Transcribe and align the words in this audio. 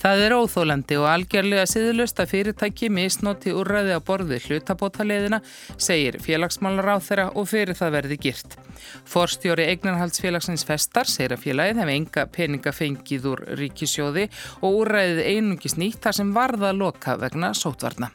Það 0.00 0.22
er 0.24 0.32
óþólandi 0.32 0.96
og 0.96 1.06
algjörlega 1.10 1.66
siðlust 1.68 2.20
að 2.22 2.30
fyrirtæki 2.30 2.88
misnóti 2.88 3.52
úrræði 3.52 3.98
á 3.98 4.00
borði 4.00 4.38
hlutabótaleðina, 4.46 5.42
segir 5.76 6.16
félagsmálar 6.24 6.88
á 6.88 7.04
þeirra 7.04 7.26
og 7.36 7.50
fyrir 7.50 7.76
það 7.76 7.92
verði 7.98 8.18
girt. 8.24 8.56
Forstjóri 9.04 9.68
eignarhaldsfélagsins 9.74 10.64
Festar 10.64 11.10
segir 11.10 11.36
að 11.36 11.44
félagið 11.44 11.82
hefði 11.82 11.98
enga 12.00 12.26
peninga 12.32 12.72
fengið 12.72 13.28
úr 13.34 13.44
ríkisjóði 13.60 14.26
og 14.64 14.80
úrræðið 14.80 15.22
einungis 15.34 15.76
nýtt 15.76 16.00
þar 16.08 16.20
sem 16.22 16.32
varða 16.32 16.72
að 16.72 16.80
loka 16.80 17.20
vegna 17.20 17.52
sótvarna. 17.52 18.08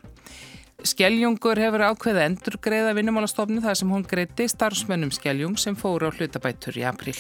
Skeljungur 0.85 1.61
hefur 1.61 1.85
ákveða 1.85 2.25
endur 2.31 2.57
greiða 2.65 2.97
vinnumálastofni 2.97 3.61
þar 3.61 3.77
sem 3.77 3.93
hún 3.93 4.09
greiti 4.09 4.49
starfsmönnum 4.49 5.13
Skeljung 5.13 5.61
sem 5.61 5.77
fóru 5.77 6.09
á 6.09 6.15
hlutabætur 6.17 6.81
í 6.81 6.89
april. 6.89 7.17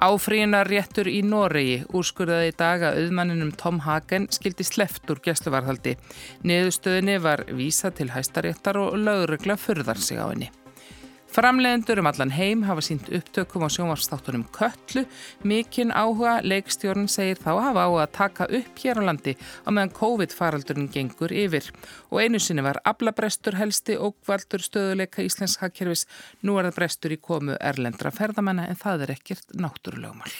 Áfríunar 0.00 0.70
réttur 0.70 1.10
í 1.10 1.20
Noregi 1.26 1.82
úrskurðaði 1.92 2.52
í 2.52 2.56
dag 2.58 2.86
að 2.88 3.02
auðmanninum 3.02 3.52
Tom 3.60 3.82
Hagen 3.84 4.30
skildi 4.32 4.64
sleft 4.66 5.10
úr 5.12 5.20
gæsluvarhaldi. 5.24 5.98
Niðurstöðinni 6.46 7.20
var 7.22 7.44
vísa 7.52 7.92
til 7.92 8.10
hæstaréttar 8.14 8.80
og 8.80 8.98
lögurregla 8.98 9.58
fyrðar 9.60 10.00
sig 10.00 10.22
á 10.22 10.26
henni. 10.30 10.50
Framlegendur 11.32 11.96
um 11.98 12.06
allan 12.10 12.30
heim 12.36 12.62
hafa 12.68 12.82
sínt 12.84 13.06
upptökum 13.08 13.64
á 13.64 13.68
sjónvarsstáttunum 13.72 14.44
Köllu. 14.52 15.06
Mikinn 15.48 15.88
áhuga 15.88 16.42
leikstjórn 16.44 17.08
segir 17.08 17.40
þá 17.40 17.56
hafa 17.56 17.86
á 17.88 17.90
að 18.04 18.12
taka 18.18 18.48
upp 18.60 18.84
hér 18.84 19.00
á 19.00 19.02
landi 19.08 19.36
á 19.64 19.72
meðan 19.72 19.96
COVID-faraldurinn 19.96 20.92
gengur 20.92 21.32
yfir. 21.32 21.72
Og 22.12 22.20
einu 22.20 22.36
sinni 22.36 22.60
var 22.60 22.82
aflabrestur 22.84 23.56
helsti 23.56 23.96
og 23.96 24.20
valdur 24.28 24.60
stöðuleika 24.60 25.24
íslenska 25.24 25.72
kervis. 25.72 26.04
Nú 26.44 26.60
er 26.60 26.68
það 26.68 26.80
brestur 26.82 27.16
í 27.16 27.22
komu 27.22 27.56
erlendra 27.56 28.12
ferðamanna 28.12 28.68
en 28.68 28.76
það 28.76 29.06
er 29.06 29.16
ekkert 29.16 29.56
náttúrulegumál. 29.56 30.36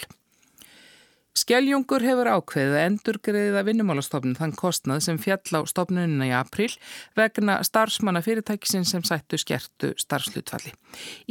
Skeljungur 1.32 2.04
hefur 2.04 2.28
ákveðið 2.28 2.74
að 2.76 2.82
endurgriða 2.86 3.60
vinnumálastofnun 3.64 4.36
þann 4.36 4.52
kostnað 4.52 4.98
sem 5.06 5.20
fjall 5.20 5.56
á 5.56 5.60
stofnunina 5.64 6.26
í 6.28 6.32
april 6.36 6.68
vegna 7.16 7.54
starfsmanna 7.64 8.20
fyrirtækisin 8.24 8.84
sem 8.84 9.04
sættu 9.08 9.40
skertu 9.40 9.94
starfslutfalli. 9.96 10.74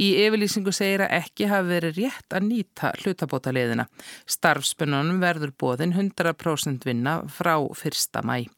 Í 0.02 0.08
yfirlýsingu 0.24 0.74
segir 0.74 1.06
að 1.06 1.20
ekki 1.20 1.52
hafi 1.52 1.70
verið 1.76 2.00
rétt 2.02 2.34
að 2.34 2.48
nýta 2.48 2.90
hlutabótaleðina. 3.04 3.86
Starfsbönunum 4.26 5.22
verður 5.22 5.54
bóðin 5.54 5.94
100% 5.94 6.90
vinna 6.90 7.20
frá 7.30 7.60
1. 7.62 8.26
mæ. 8.26 8.50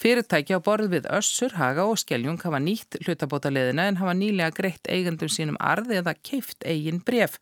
Fyrirtæki 0.00 0.56
á 0.56 0.60
borð 0.64 0.90
við 0.96 1.08
Össur, 1.12 1.54
Haga 1.58 1.86
og 1.88 2.00
Skeljung 2.00 2.40
hafa 2.42 2.60
nýtt 2.62 2.98
hlutabótaleðina 3.04 3.86
en 3.90 4.00
hafa 4.00 4.14
nýlega 4.16 4.52
greitt 4.56 4.90
eigandum 4.90 5.30
sínum 5.32 5.58
arði 5.60 6.00
eða 6.00 6.14
keift 6.18 6.66
eigin 6.66 7.02
bref. 7.04 7.38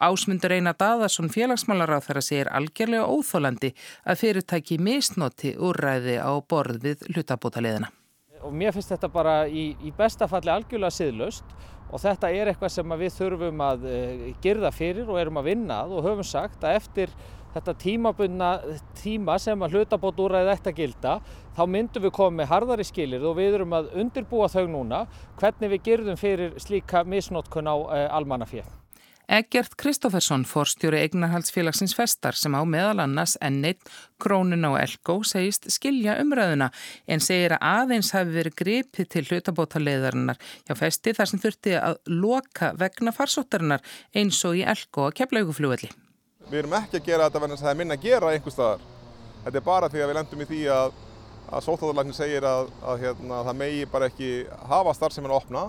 Ásmundur 0.00 0.54
Einar 0.56 0.76
Daðarsson 0.80 1.32
félagsmálar 1.32 1.96
á 1.96 1.98
þeirra 2.04 2.24
segir 2.24 2.52
algjörlega 2.52 3.08
óþólandi 3.08 3.72
að 4.04 4.22
fyrirtæki 4.22 4.78
misnoti 4.82 5.56
úrræði 5.56 6.18
á 6.20 6.32
borð 6.40 6.82
við 6.86 7.04
hlutabótaleðina. 7.12 7.92
Og 8.42 8.54
mér 8.54 8.74
finnst 8.74 8.90
þetta 8.90 9.08
bara 9.12 9.36
í, 9.46 9.70
í 9.78 9.92
bestafalli 9.94 10.50
algjörlega 10.50 10.96
siðlust 10.96 11.46
og 11.92 12.00
þetta 12.00 12.30
er 12.32 12.50
eitthvað 12.50 12.72
sem 12.74 12.94
við 12.98 13.14
þurfum 13.18 13.62
að 13.66 13.86
uh, 13.86 14.26
gerða 14.42 14.72
fyrir 14.74 15.10
og 15.12 15.20
erum 15.20 15.38
að 15.42 15.48
vinna 15.52 15.82
og 15.84 16.06
höfum 16.06 16.26
sagt 16.26 16.64
að 16.64 16.78
eftir 16.80 17.12
þetta 17.54 17.76
tímabunna 17.84 18.50
tíma 18.98 19.38
sem 19.42 19.64
að 19.64 19.78
hlutabót 19.78 20.20
úræði 20.24 20.52
þetta 20.52 20.76
gilda 20.76 21.16
þá 21.56 21.64
myndum 21.68 22.06
við 22.06 22.14
koma 22.18 22.42
með 22.42 22.52
harðari 22.52 22.86
skilir 22.88 23.24
og 23.28 23.38
við 23.40 23.58
erum 23.58 23.74
að 23.76 23.90
undirbúa 24.02 24.50
þau 24.52 24.64
núna 24.70 25.06
hvernig 25.40 25.74
við 25.76 25.84
gerðum 25.90 26.20
fyrir 26.20 26.54
slíka 26.62 27.04
misnótkun 27.04 27.68
á 27.68 27.76
uh, 27.76 28.06
almannafél. 28.16 28.64
Egert 29.32 29.76
Kristófersson, 29.80 30.42
forstjóri 30.44 30.98
eignarhaldsfélagsins 31.06 31.94
festar 31.96 32.36
sem 32.36 32.52
á 32.52 32.60
meðal 32.68 33.04
annars 33.04 33.38
enneitt 33.40 33.86
Krónun 34.20 34.66
og 34.68 34.76
Elko 34.80 35.20
segist 35.24 35.70
skilja 35.72 36.18
umræðuna 36.20 36.68
en 37.06 37.22
segir 37.22 37.54
að 37.56 37.64
aðeins 37.70 38.12
hafi 38.12 38.34
verið 38.34 38.58
gripið 38.60 39.10
til 39.14 39.24
hlutabótaleðarinnar 39.30 40.42
hjá 40.66 40.76
festi 40.76 41.16
þar 41.16 41.32
sem 41.32 41.42
þurfti 41.46 41.76
að 41.80 42.00
loka 42.10 42.74
vegna 42.76 43.14
farsóttarinnar 43.16 43.84
eins 44.12 44.42
og 44.44 44.58
í 44.58 44.66
Elko 44.74 45.08
að 45.08 45.20
keflaugufljóðli. 45.22 45.94
Við 46.52 46.58
erum 46.60 46.74
ekki 46.76 46.98
að 46.98 47.06
gera 47.06 47.26
þetta 47.30 47.40
verðan 47.40 47.56
að 47.56 47.62
það 47.62 47.70
er 47.70 47.76
minna 47.80 47.96
að 47.96 48.02
gera 48.04 48.30
einhver 48.34 48.52
staðar. 48.52 48.82
Þetta 49.44 49.58
er 49.58 49.64
bara 49.64 49.88
því 49.88 50.00
að 50.02 50.10
við 50.10 50.16
lendum 50.18 50.42
í 50.42 50.46
því 50.50 50.58
að, 50.74 50.98
að 51.48 51.62
sóttáðurlæknir 51.64 52.16
segir 52.18 52.46
að, 52.50 52.72
að 52.92 53.04
hérna, 53.06 53.38
það 53.46 53.56
megi 53.62 53.86
bara 53.94 54.08
ekki 54.10 54.28
hafa 54.68 54.92
starfseminn 54.98 55.32
að 55.32 55.38
opna 55.38 55.62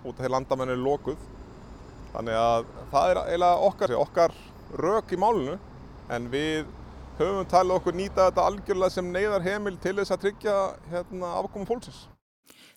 út 0.00 0.14
af 0.14 0.22
því 0.22 0.30
landamennu 0.32 0.76
er 0.78 0.80
lókuð. 0.80 1.28
Þannig 2.14 2.40
að 2.40 2.72
það 2.94 3.10
er 3.10 3.20
eiginlega 3.26 3.68
okkar, 3.68 3.94
okkar 4.00 4.38
rauk 4.80 5.12
í 5.12 5.20
málunu 5.20 5.58
en 6.16 6.32
við 6.32 6.72
höfum 7.20 7.52
talið 7.52 7.76
okkur 7.76 8.00
nýta 8.00 8.30
þetta 8.30 8.48
algjörlega 8.48 8.96
sem 8.96 9.12
neyðar 9.12 9.44
heimil 9.44 9.76
til 9.84 9.98
þess 10.00 10.16
að 10.16 10.24
tryggja 10.24 10.58
hérna, 10.88 11.36
afkomum 11.42 11.68
fólksins. 11.68 12.06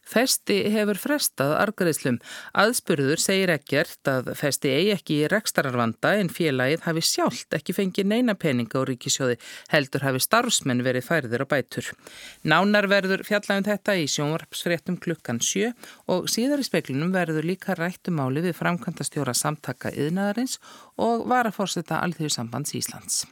Festi 0.07 0.57
hefur 0.71 0.99
frestað 1.01 1.53
argreðslum. 1.59 2.17
Aðspurður 2.55 3.19
segir 3.21 3.51
ekkert 3.51 4.07
að 4.07 4.31
Festi 4.39 4.71
eigi 4.71 4.93
ekki 4.95 5.19
í 5.21 5.29
rekstararvanda 5.31 6.13
en 6.21 6.31
félagið 6.31 6.85
hafi 6.87 7.03
sjálft 7.03 7.57
ekki 7.57 7.75
fengið 7.75 8.09
neina 8.13 8.37
peninga 8.39 8.79
á 8.79 8.87
ríkisjóði 8.87 9.37
heldur 9.73 10.07
hafi 10.07 10.23
starfsmenn 10.23 10.85
verið 10.87 11.07
færður 11.09 11.43
á 11.43 11.47
bætur. 11.51 11.91
Nánar 12.47 12.87
verður 12.91 13.25
fjallagum 13.27 13.67
þetta 13.67 13.97
í 13.99 14.07
sjónvarpsfréttum 14.15 14.99
klukkan 15.03 15.43
7 15.43 15.73
og 16.13 16.29
síðar 16.31 16.63
í 16.63 16.67
speklinum 16.67 17.11
verður 17.15 17.49
líka 17.51 17.75
rættum 17.75 18.21
áli 18.23 18.45
við 18.47 18.55
framkvæmtastjóra 18.61 19.35
samtaka 19.35 19.91
yðnaðarins 19.91 20.61
og 20.95 21.27
varafórseta 21.27 21.99
Alþjóðsambands 22.05 22.77
Íslands. 22.79 23.25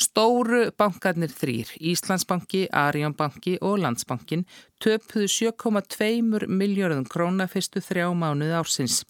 Stóru 0.00 0.70
bankarnir 0.80 1.28
þrýr, 1.28 1.74
Íslandsbanki, 1.90 2.62
Arjónbanki 2.72 3.58
og 3.60 3.82
Landsbankin 3.82 4.46
töpuðu 4.80 5.26
7,2 5.28 6.46
miljörðum 6.48 7.04
króna 7.04 7.44
fyrstu 7.50 7.82
þrjá 7.84 8.06
mánuði 8.16 8.54
ársins. 8.56 9.02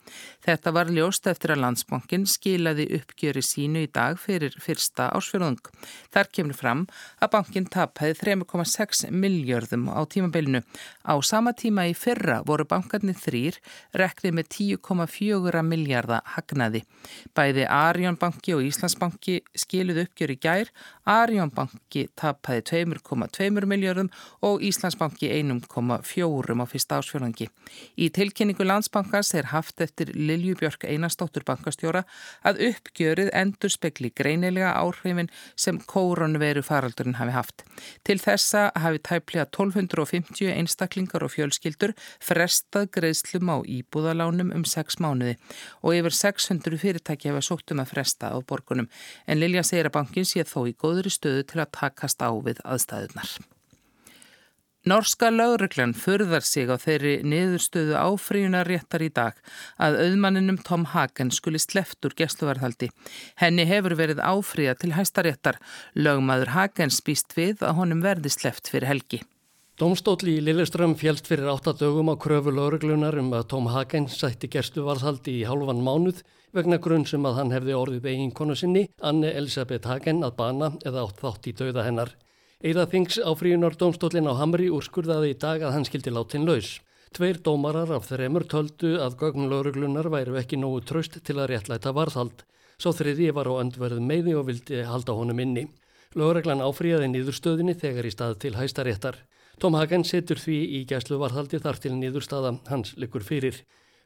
Þetta 0.42 0.72
var 0.74 0.90
ljóst 0.90 1.28
eftir 1.30 1.52
að 1.54 1.62
Landsbankin 1.62 2.24
skilaði 2.26 2.88
uppgjöri 2.98 3.42
sínu 3.44 3.84
í 3.86 3.90
dag 3.92 4.18
fyrir 4.18 4.56
fyrsta 4.58 5.06
ársfjörðung. 5.14 5.60
Þar 6.10 6.30
kemur 6.34 6.58
fram 6.58 6.82
að 7.22 7.30
bankin 7.36 7.68
tapæði 7.70 8.16
3,6 8.18 9.04
miljörðum 9.14 9.86
á 9.94 10.02
tímabilinu. 10.10 10.64
Á 11.06 11.14
sama 11.22 11.54
tíma 11.54 11.86
í 11.86 11.94
fyrra 11.94 12.40
voru 12.46 12.66
bankarnir 12.66 13.18
þrýr 13.20 13.60
rekrið 13.94 14.36
með 14.40 14.50
10,4 14.56 15.62
miljardar 15.70 16.26
hagnaði. 16.34 16.82
Bæði 17.36 17.68
Arjónbanki 17.70 18.56
og 18.58 18.66
Íslandsbanki 18.66 19.38
skiluðu 19.54 20.08
uppgjöri 20.08 20.38
gær, 20.42 20.74
Arjónbanki 21.06 22.08
tapæði 22.18 22.66
2,2 22.90 23.70
miljörðum 23.70 24.10
og 24.46 24.66
Íslandsbanki 24.66 25.30
1 25.38 25.59
5,4 25.68 26.56
á 26.56 26.66
fyrsta 26.68 26.98
ásfjörðangi. 27.00 27.48
Í 27.96 28.08
tilkynningu 28.14 28.64
landsbankars 28.64 29.32
er 29.34 29.50
haft 29.52 29.80
eftir 29.80 30.12
Liljubjörg 30.14 30.84
Einarstóttur 30.88 31.44
bankastjóra 31.46 32.04
að 32.46 32.62
uppgjörið 32.70 33.30
endur 33.36 33.72
spekli 33.72 34.10
greinilega 34.16 34.72
áhrifin 34.80 35.30
sem 35.56 35.78
kóronveru 35.80 36.62
faraldurinn 36.64 37.18
hafi 37.20 37.34
haft. 37.36 37.64
Til 38.04 38.18
þessa 38.22 38.70
hafi 38.76 39.02
tæplega 39.06 39.46
1250 39.48 40.52
einstaklingar 40.54 41.24
og 41.24 41.34
fjölskyldur 41.34 41.94
frestað 42.18 42.90
greiðslum 42.96 43.52
á 43.52 43.56
íbúðalánum 43.64 44.54
um 44.56 44.64
6 44.64 45.00
mánuði 45.02 45.36
og 45.82 45.96
yfir 45.96 46.16
600 46.22 46.80
fyrirtæki 46.80 47.32
hafa 47.32 47.44
sótt 47.44 47.74
um 47.74 47.84
að 47.84 47.94
fresta 47.94 48.32
á 48.32 48.38
borgunum 48.40 48.90
en 49.26 49.40
Lilja 49.40 49.64
segir 49.66 49.90
að 49.90 49.98
bankin 50.00 50.28
sé 50.28 50.44
þó 50.44 50.64
í 50.68 50.76
góðri 50.76 51.12
stöðu 51.12 51.46
til 51.46 51.62
að 51.62 51.72
takast 51.80 52.22
á 52.22 52.30
við 52.32 52.62
aðstæðunar. 52.64 53.40
Norska 54.88 55.28
lauruglan 55.28 55.90
förðar 55.92 56.40
sig 56.40 56.70
á 56.72 56.80
þeirri 56.80 57.18
niðurstöðu 57.20 57.98
áfríunar 58.00 58.64
réttar 58.64 59.02
í 59.04 59.10
dag 59.12 59.36
að 59.76 59.98
auðmanninum 60.06 60.56
Tom 60.64 60.86
Hagen 60.94 61.28
skuli 61.36 61.60
sleft 61.60 62.00
úr 62.08 62.14
gæsluvarðhaldi. 62.16 62.88
Henni 63.36 63.66
hefur 63.68 63.92
verið 63.98 64.22
áfríða 64.24 64.78
til 64.80 64.94
hæstaréttar. 64.96 65.58
Lögmaður 65.92 66.54
Hagen 66.54 66.94
spýst 66.96 67.36
við 67.36 67.60
að 67.60 67.76
honum 67.76 68.00
verði 68.00 68.32
sleft 68.32 68.72
fyrir 68.72 68.88
helgi. 68.88 69.20
Dómstóli 69.76 70.38
í 70.38 70.46
Lilleström 70.46 70.96
fjælst 70.96 71.28
fyrir 71.28 71.52
8 71.52 71.76
dögum 71.76 72.08
á 72.08 72.16
kröfu 72.16 72.48
lauruglunar 72.48 73.20
um 73.20 73.28
að 73.36 73.50
Tom 73.52 73.68
Hagen 73.68 74.08
sætti 74.08 74.48
gæsluvarðhaldi 74.48 75.42
í 75.42 75.44
hálfan 75.44 75.84
mánuð 75.84 76.24
vegna 76.56 76.80
grunn 76.80 77.04
sem 77.04 77.28
að 77.28 77.36
hann 77.36 77.52
hefði 77.52 77.76
orðið 77.76 78.06
beginkonu 78.08 78.56
sinni, 78.56 78.88
Anne 79.04 79.28
Elisabeth 79.36 79.92
Hagen, 79.92 80.24
að 80.24 80.38
bana 80.40 80.72
eða 80.88 81.04
átt 81.04 81.20
þátt 81.20 81.52
í 81.52 81.56
dauða 81.60 81.84
hennar. 81.84 82.16
Eða 82.60 82.84
þings 82.92 83.16
á 83.24 83.32
fríunar 83.32 83.72
dómstólinn 83.80 84.28
á 84.28 84.36
Hamri 84.36 84.66
úrskurðaði 84.68 85.30
í 85.32 85.36
dag 85.40 85.62
að 85.64 85.72
hann 85.72 85.86
skildi 85.88 86.12
látin 86.12 86.44
laus. 86.44 86.74
Tveir 87.16 87.38
dómarar 87.40 87.88
af 87.96 88.10
þreymur 88.10 88.44
töldu 88.44 88.98
að 89.00 89.16
gögnlauruglunar 89.22 90.10
væru 90.12 90.36
ekki 90.36 90.58
nógu 90.60 90.82
tröst 90.84 91.16
til 91.24 91.38
að 91.40 91.54
réttlæta 91.54 91.94
varðhald. 91.96 92.44
Svo 92.76 92.92
þriði 92.92 93.30
var 93.32 93.48
á 93.48 93.64
öndverð 93.64 94.04
meði 94.04 94.36
og 94.36 94.44
vildi 94.50 94.84
halda 94.84 95.16
honum 95.16 95.40
inni. 95.40 95.70
Lauruglan 96.12 96.60
áfríðaði 96.60 97.08
nýðurstöðinni 97.14 97.78
þegar 97.80 98.10
í 98.10 98.12
stað 98.12 98.36
til 98.44 98.52
hæstaréttar. 98.58 99.16
Tom 99.56 99.80
Hagen 99.80 100.04
setur 100.04 100.36
því 100.36 100.60
í 100.76 100.84
gæslu 100.84 101.16
varðhaldi 101.16 101.62
þar 101.64 101.80
til 101.80 101.96
nýðurstaða 101.96 102.58
hans 102.68 102.92
likur 103.00 103.24
fyrir. 103.24 103.56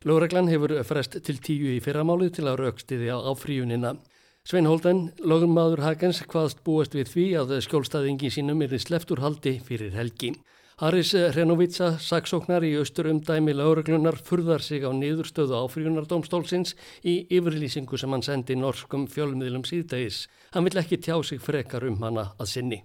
Lauruglan 0.07 0.53
hefur 0.53 0.79
frest 0.87 1.19
til 1.27 1.41
tíu 1.43 1.75
í 1.75 1.83
fyrramálið 1.83 2.37
til 2.39 2.47
að 2.47 2.61
raukstiði 2.63 3.11
á 3.11 3.19
áfríunina. 3.19 3.97
Svein 4.45 4.67
Holden, 4.69 5.07
lögummaður 5.25 5.81
Hagens, 5.81 6.19
hvaðst 6.29 6.59
búast 6.67 6.93
við 6.93 7.09
því 7.09 7.23
að 7.41 7.53
skjólstaðingi 7.65 8.29
sínum 8.29 8.59
er 8.61 8.75
sleftur 8.77 9.23
haldi 9.25 9.55
fyrir 9.65 9.95
helgi. 9.97 10.35
Haris 10.83 11.15
Renovitsa, 11.33 11.95
saksóknar 11.97 12.67
í 12.69 12.75
austurumdæmi 12.77 13.55
lauruglunar, 13.57 14.19
furðar 14.21 14.61
sig 14.61 14.85
á 14.85 14.93
niðurstöðu 14.93 15.57
áfríunardómstólsins 15.63 16.75
í 17.01 17.23
yfirlýsingu 17.33 17.97
sem 17.97 18.13
hann 18.13 18.27
sendi 18.27 18.59
norskum 18.61 19.07
fjölmiðlum 19.09 19.65
síðdægis. 19.65 20.27
Hann 20.53 20.69
vill 20.69 20.83
ekki 20.83 20.99
tjá 21.01 21.17
sig 21.25 21.41
frekar 21.41 21.89
um 21.89 21.97
hana 22.05 22.35
að 22.37 22.51
sinni. 22.53 22.83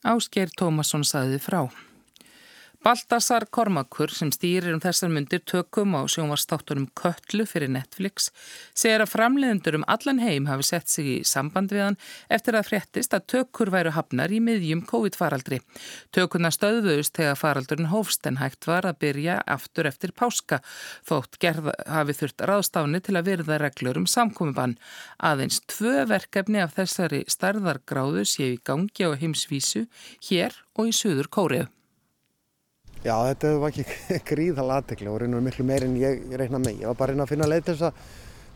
Ásker 0.00 0.48
Tómasson 0.56 1.04
saði 1.04 1.42
frá. 1.44 1.66
Baltasar 2.86 3.48
Kormakur 3.50 4.12
sem 4.14 4.28
stýrir 4.30 4.70
um 4.70 4.78
þessar 4.78 5.10
myndir 5.10 5.40
tökum 5.42 5.96
á 5.98 6.06
sjónvarstáttunum 6.06 6.84
Köllu 6.94 7.42
fyrir 7.50 7.72
Netflix 7.74 8.28
segir 8.78 9.02
að 9.02 9.10
framleiðendur 9.10 9.80
um 9.80 9.86
allan 9.90 10.20
heim 10.22 10.46
hafi 10.46 10.68
sett 10.68 10.92
sig 10.92 11.08
í 11.10 11.16
samband 11.26 11.74
við 11.74 11.82
hann 11.82 11.98
eftir 12.30 12.54
að 12.54 12.68
fréttist 12.68 13.18
að 13.18 13.26
tökur 13.34 13.72
væru 13.74 13.90
hafnar 13.96 14.30
í 14.30 14.38
miðjum 14.38 14.84
COVID-faraldri. 14.86 15.58
Tökurna 16.14 16.54
stöðuðust 16.54 17.18
þegar 17.18 17.42
faraldurinn 17.42 17.90
hófst 17.90 18.30
en 18.30 18.38
hægt 18.38 18.70
var 18.70 18.86
að 18.86 19.02
byrja 19.02 19.40
aftur 19.56 19.90
eftir 19.90 20.14
páska 20.14 20.62
þótt 21.10 21.40
gerð 21.42 21.72
hafi 21.90 22.14
þurft 22.20 22.46
ráðstáni 22.46 23.02
til 23.02 23.18
að 23.18 23.32
verða 23.32 23.62
reglur 23.66 23.98
um 23.98 24.06
samkomiðbann. 24.06 24.78
Aðeins 25.18 25.58
tvö 25.66 26.06
verkefni 26.06 26.62
af 26.62 26.78
þessari 26.78 27.26
starðargráðu 27.26 28.22
séu 28.22 28.52
í 28.54 28.60
gangi 28.62 29.10
á 29.10 29.18
heimsvísu 29.18 29.88
hér 30.30 30.54
og 30.78 30.94
í 30.94 30.94
Suður 30.94 31.34
Kóriðu. 31.34 31.72
Já, 33.06 33.14
þetta 33.28 33.50
var 33.62 33.70
ekki 33.70 33.84
gríðal 34.30 34.70
aðtekli 34.74 35.10
og 35.10 35.20
reynur 35.22 35.44
miklu 35.44 35.66
meir 35.66 35.84
en 35.86 35.98
ég 36.00 36.24
reyna 36.40 36.58
með. 36.58 36.80
Ég 36.82 36.90
var 36.90 36.98
bara 36.98 37.12
að 37.12 37.14
reyna 37.14 37.26
að 37.26 37.32
finna 37.34 37.50
leið 37.50 37.68
til 37.68 37.74
þess 37.76 37.86
að, 37.86 38.00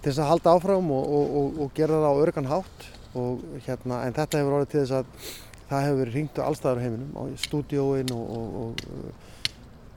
til 0.00 0.08
þess 0.11 0.23
að 0.25 0.31
halda 0.32 0.55
áfram 0.56 0.91
og, 0.97 1.12
og, 1.19 1.37
og, 1.41 1.61
og 1.64 1.76
gera 1.76 2.00
það 2.00 2.11
á 2.11 2.23
örgan 2.25 2.50
hátt. 2.50 2.88
Hérna, 3.67 4.00
en 4.06 4.17
þetta 4.17 4.41
hefur 4.41 4.56
orðið 4.58 4.73
til 4.73 4.81
þess 4.82 4.97
að 4.99 5.31
það 5.70 5.85
hefur 5.87 6.00
verið 6.00 6.17
hringt 6.17 6.41
á 6.43 6.47
allstæðar 6.49 6.82
heiminum, 6.82 7.12
á 7.14 7.23
stúdióin 7.44 8.12
og 8.17 8.82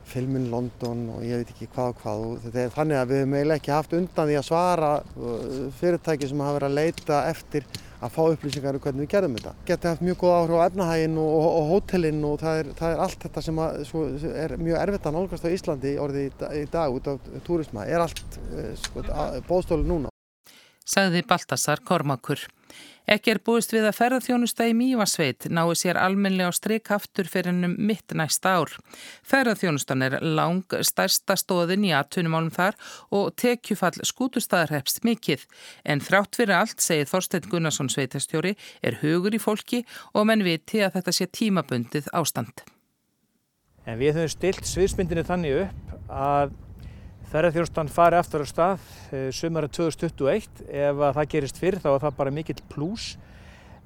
filmin 0.09 0.49
London 0.51 1.07
og 1.15 1.23
ég 1.25 1.41
veit 1.41 1.53
ekki 1.53 1.69
hvað 1.73 1.93
og 1.93 2.03
hvað. 2.03 2.25
Þetta 2.45 2.61
er 2.63 2.75
þannig 2.75 2.99
að 2.99 3.09
við 3.11 3.21
hefum 3.21 3.35
eiginlega 3.37 3.61
ekki 3.61 3.73
haft 3.73 3.95
undan 3.97 4.29
því 4.29 4.37
að 4.39 4.45
svara 4.49 4.91
uh, 4.99 5.57
fyrirtæki 5.79 6.29
sem 6.29 6.43
hafa 6.43 6.57
verið 6.59 6.69
að 6.69 6.77
leita 6.79 7.19
eftir 7.31 7.67
að 8.03 8.15
fá 8.17 8.21
upplýsingar 8.25 8.77
um 8.77 8.83
hvernig 8.83 9.05
við 9.05 9.11
gerðum 9.13 9.37
þetta. 9.37 9.53
Geti 9.67 9.89
haft 9.89 10.03
mjög 10.03 10.17
góð 10.23 10.33
áhrif 10.37 10.59
á 10.59 10.67
efnahægin 10.67 11.19
og, 11.23 11.35
og, 11.37 11.49
og 11.59 11.69
hótelin 11.71 12.23
og 12.27 12.39
það 12.41 12.59
er, 12.61 12.71
það 12.79 12.95
er 12.95 13.03
allt 13.05 13.27
þetta 13.27 13.43
sem 13.45 13.61
að, 13.63 13.77
svo, 13.89 14.01
er 14.43 14.55
mjög 14.59 14.79
erfitt 14.81 15.07
að 15.07 15.15
nálgast 15.17 15.47
á 15.47 15.53
Íslandi 15.55 15.93
orði 16.03 16.25
í, 16.27 16.33
í 16.59 16.65
dag 16.73 16.97
út 16.97 17.07
af 17.13 17.29
túrisma. 17.47 17.85
Er 17.87 18.03
allt 18.03 18.39
eh, 18.51 18.73
sko, 18.81 19.05
bóðstólu 19.47 19.87
núna. 19.87 20.11
Sagði 20.83 21.23
Baltasar 21.29 21.79
Kormakur. 21.87 22.43
Ekki 23.03 23.33
er 23.33 23.39
búist 23.43 23.73
við 23.75 23.83
að 23.89 23.97
ferðarþjónusta 23.97 24.65
í 24.69 24.75
Mývasveit 24.79 25.49
nái 25.51 25.75
sér 25.75 25.97
almenlega 25.99 26.47
á 26.47 26.55
streikaftur 26.55 27.27
fyrir 27.27 27.51
hennum 27.51 27.73
mitt 27.75 28.15
næsta 28.15 28.53
ár. 28.61 28.71
Ferðarþjónustan 29.27 30.05
er 30.07 30.15
lang 30.23 30.77
stærsta 30.87 31.35
stóðin 31.39 31.83
í 31.83 31.91
aðtunumálum 31.91 32.53
þar 32.55 32.79
og 33.11 33.33
tekjufall 33.35 33.99
skútustæðar 34.07 34.77
hefst 34.77 35.03
mikill. 35.03 35.41
En 35.83 35.99
þrátt 35.99 36.39
fyrir 36.39 36.55
allt, 36.61 36.79
segið 36.79 37.11
Þorstein 37.11 37.49
Gunnarsson 37.51 37.91
sveitastjóri, 37.91 38.55
er 38.79 39.01
hugur 39.03 39.35
í 39.35 39.41
fólki 39.43 39.83
og 40.13 40.29
menn 40.31 40.47
viti 40.47 40.79
að 40.79 40.95
þetta 40.99 41.17
sé 41.19 41.27
tímabundið 41.27 42.07
ástand. 42.15 42.63
En 43.83 43.99
við 43.99 44.15
höfum 44.15 44.31
stilt 44.31 44.67
sviðsmyndinu 44.69 45.25
þannig 45.27 45.65
upp 45.65 45.97
að 46.07 46.55
Ferðarþjónustan 47.33 47.87
fari 47.89 48.13
aftur 48.13 48.43
á 48.43 48.45
stað 48.45 48.81
eh, 49.09 49.31
sumara 49.33 49.65
2021. 49.65 50.59
Ef 50.69 50.99
það 51.01 51.29
gerist 51.31 51.57
fyrr 51.57 51.79
þá 51.81 51.87
er 51.89 52.01
það 52.03 52.17
bara 52.19 52.33
mikill 52.35 52.59
plús. 52.69 53.05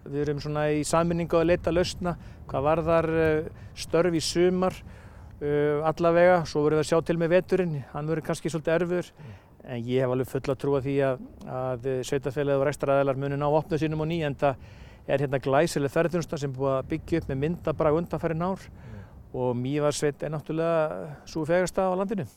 Við 0.03 0.17
erum 0.25 0.41
svona 0.44 0.65
í 0.75 0.81
saminningu 0.83 1.38
að 1.39 1.53
leita 1.53 1.71
lausna. 1.71 2.17
Hvað 2.51 2.65
var 2.65 2.81
þar 2.83 3.05
eh, 3.23 3.45
störf 3.79 4.17
í 4.19 4.19
sumar 4.19 4.75
uh, 4.75 5.79
allavega. 5.88 6.41
Svo 6.44 6.65
verður 6.65 6.81
við 6.81 6.83
að 6.83 6.89
sjá 6.89 6.99
til 7.07 7.15
með 7.21 7.31
veturinn. 7.38 7.77
Hann 7.94 8.09
verður 8.11 8.25
kannski 8.27 8.51
svolítið 8.51 8.75
erfur. 8.75 9.11
En 9.63 9.79
ég 9.79 10.03
hef 10.03 10.15
alveg 10.15 10.31
fulla 10.33 10.55
trú 10.59 10.73
að 10.75 10.89
því 10.89 10.95
að, 11.07 11.23
að 11.59 11.88
sveitafélagið 12.09 12.63
og 12.63 12.65
rekstraræðilar 12.67 13.21
muni 13.21 13.38
ná 13.39 13.45
opnað 13.47 13.85
sínum 13.85 14.03
og 14.03 14.09
ný. 14.11 14.17
En 14.27 14.35
það 14.41 14.65
er 15.07 15.23
hérna 15.23 15.39
glæsileg 15.45 15.94
ferðarþjónustan 15.94 16.44
sem 16.44 16.57
búið 16.57 16.73
að 16.73 16.91
byggja 16.91 17.23
upp 17.23 17.31
með 17.31 17.39
myndabrag 17.45 18.01
undanfæri 18.01 18.35
nár. 18.44 18.67
Og 19.31 19.55
Mývarsveit 19.55 20.27
er 20.27 20.35
náttúrulega 20.35 21.15
svo 21.31 21.45
fegast 21.47 21.79
á 21.79 21.88
landinu 21.95 22.27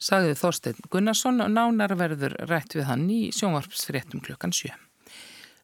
sagði 0.00 0.34
Þorstein 0.38 0.80
Gunnarsson 0.90 1.44
og 1.44 1.52
nánar 1.54 1.94
verður 1.98 2.36
rætt 2.50 2.76
við 2.76 2.88
hann 2.90 3.06
í 3.10 3.20
sjónvarpsfréttum 3.34 4.24
klukkan 4.24 4.54
7. 4.54 4.72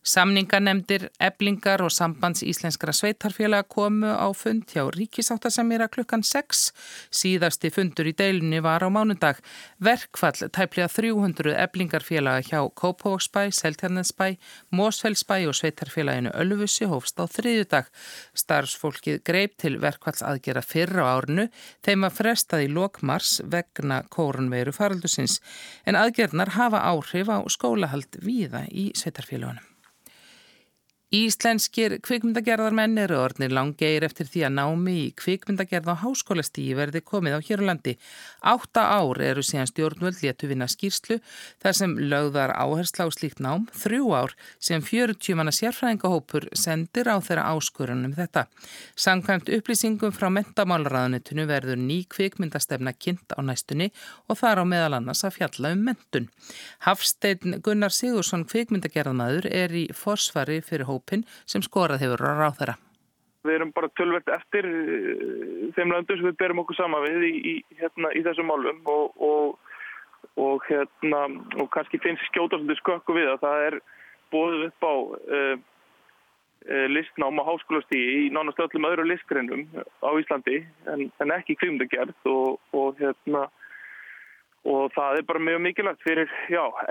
Samningarnemdir, 0.00 1.10
eblingar 1.20 1.82
og 1.84 1.90
sambands 1.92 2.40
íslenskara 2.40 2.94
sveitarfélaga 2.96 3.66
komu 3.68 4.08
á 4.08 4.32
fund 4.32 4.64
hjá 4.72 4.86
ríkisáttasemjara 4.96 5.90
klukkan 5.92 6.24
6. 6.24 6.70
Síðasti 7.12 7.68
fundur 7.68 8.08
í 8.08 8.14
deilunni 8.16 8.62
var 8.64 8.80
á 8.80 8.88
mánundag. 8.88 9.42
Verkfall 9.76 10.48
tæplega 10.56 10.88
300 10.88 11.52
eblingarfélaga 11.52 12.40
hjá 12.48 12.64
Kópavóksbæ, 12.80 13.52
Seltjarnensbæ, 13.52 14.38
Mósfellsbæ 14.72 15.44
og 15.44 15.58
sveitarfélaginu 15.60 16.32
Ölfussi 16.32 16.88
hófst 16.88 17.20
á 17.20 17.28
þriðjudag. 17.28 17.92
Starfsfólkið 18.32 19.20
greip 19.20 19.60
til 19.60 19.76
verkvalls 19.84 20.24
aðgera 20.24 20.64
fyrra 20.64 21.10
árnu 21.12 21.50
þeim 21.84 22.08
að 22.08 22.16
frestaði 22.22 22.72
lokmars 22.72 23.42
vegna 23.44 24.00
kórunveiru 24.08 24.72
faraldusins 24.72 25.42
en 25.84 26.00
aðgernar 26.00 26.56
hafa 26.56 26.86
áhrif 26.88 27.28
á 27.28 27.44
skólahald 27.52 28.16
víða 28.24 28.64
í 28.72 28.94
sveitarfélagunum. 28.96 29.69
Íslenskir 31.10 31.96
kvikmyndagerðarmenn 32.06 33.00
eru 33.02 33.16
orðnir 33.18 33.50
langgeir 33.50 34.04
eftir 34.06 34.28
því 34.30 34.44
að 34.46 34.52
námi 34.60 34.92
í 34.94 35.06
kvikmyndagerð 35.18 35.88
á 35.90 35.98
háskólastígi 36.04 36.76
verði 36.78 37.00
komið 37.02 37.34
á 37.34 37.40
Hjörlandi. 37.42 37.96
Átta 38.46 38.84
ár 38.94 39.18
eru 39.18 39.42
síðan 39.42 39.66
stjórnvöld 39.66 40.20
léttu 40.22 40.46
vinna 40.46 40.68
skýrslu 40.70 41.16
þar 41.58 41.74
sem 41.74 41.96
lögðar 41.98 42.52
áhersla 42.54 43.08
á 43.08 43.10
slíkt 43.10 43.42
nám, 43.42 43.64
þrjú 43.74 44.12
ár 44.14 44.36
sem 44.62 44.84
40 44.86 45.34
manna 45.34 45.50
sérfræðingahópur 45.50 46.46
sendir 46.54 47.10
á 47.10 47.18
þeirra 47.18 47.48
áskurunum 47.56 48.14
þetta. 48.14 48.46
Sankvæmt 48.94 49.50
upplýsingum 49.50 50.14
frá 50.14 50.28
mentamálraðanitunu 50.30 51.48
verður 51.50 51.82
ný 51.82 52.04
kvikmyndastefna 52.06 52.94
kynnt 52.94 53.34
á 53.34 53.42
næstunni 53.42 53.90
og 54.30 54.38
þar 54.44 54.62
á 54.62 54.64
meðal 54.76 55.00
annars 55.00 55.26
að 55.26 55.40
fjalla 55.40 55.74
um 55.74 55.84
mentun. 55.90 56.30
Hafstein 56.86 57.58
Gunnar 57.58 57.90
Sigursson 57.90 58.46
kvikmyndagerðmaður 58.46 59.50
er 59.50 59.74
í 59.74 59.88
forsvari 59.90 60.62
fyrir 60.62 60.86
hóp 60.86 60.99
hópin 61.00 61.24
sem 61.48 61.64
skorað 61.64 62.04
hefur 62.04 62.22
á 62.28 62.32
ráþæra. 62.36 62.76
Við 63.48 63.56
erum 63.56 63.72
bara 63.72 63.88
tölvert 63.96 64.28
eftir 64.28 64.68
eh, 64.68 65.72
þeim 65.76 65.94
landur 65.94 66.20
sem 66.20 66.28
við 66.28 66.38
berum 66.42 66.60
okkur 66.60 66.76
sama 66.76 67.00
við 67.06 67.24
í, 67.30 67.32
í, 67.40 67.54
hérna, 67.80 68.12
í 68.12 68.22
þessum 68.26 68.50
málum 68.52 68.82
og, 68.92 69.16
og, 69.16 69.80
og, 70.36 70.68
hérna, 70.68 71.24
og 71.56 71.70
kannski 71.72 72.02
finnst 72.04 72.28
skjóta 72.28 72.60
skökku 72.82 73.16
við 73.16 73.32
að 73.32 73.42
það 73.46 73.66
er 73.70 73.78
bóðið 74.30 74.66
upp 74.68 74.84
á 74.86 74.94
uh, 74.94 75.56
listnám 76.92 77.40
á 77.40 77.48
háskólastígi 77.48 78.26
í 78.26 78.28
nánast 78.36 78.60
öllum 78.60 78.84
öðru 78.90 79.06
listgreinum 79.08 79.64
á 80.04 80.10
Íslandi 80.20 80.60
en, 80.92 81.08
en 81.24 81.32
ekki 81.32 81.56
kvímdagerð 81.56 82.28
og 82.28 83.00
hérna 83.00 83.46
og 84.68 84.90
það 84.92 85.18
er 85.18 85.26
bara 85.28 85.40
mjög 85.40 85.60
mikilvægt 85.64 86.02
fyrir 86.04 86.32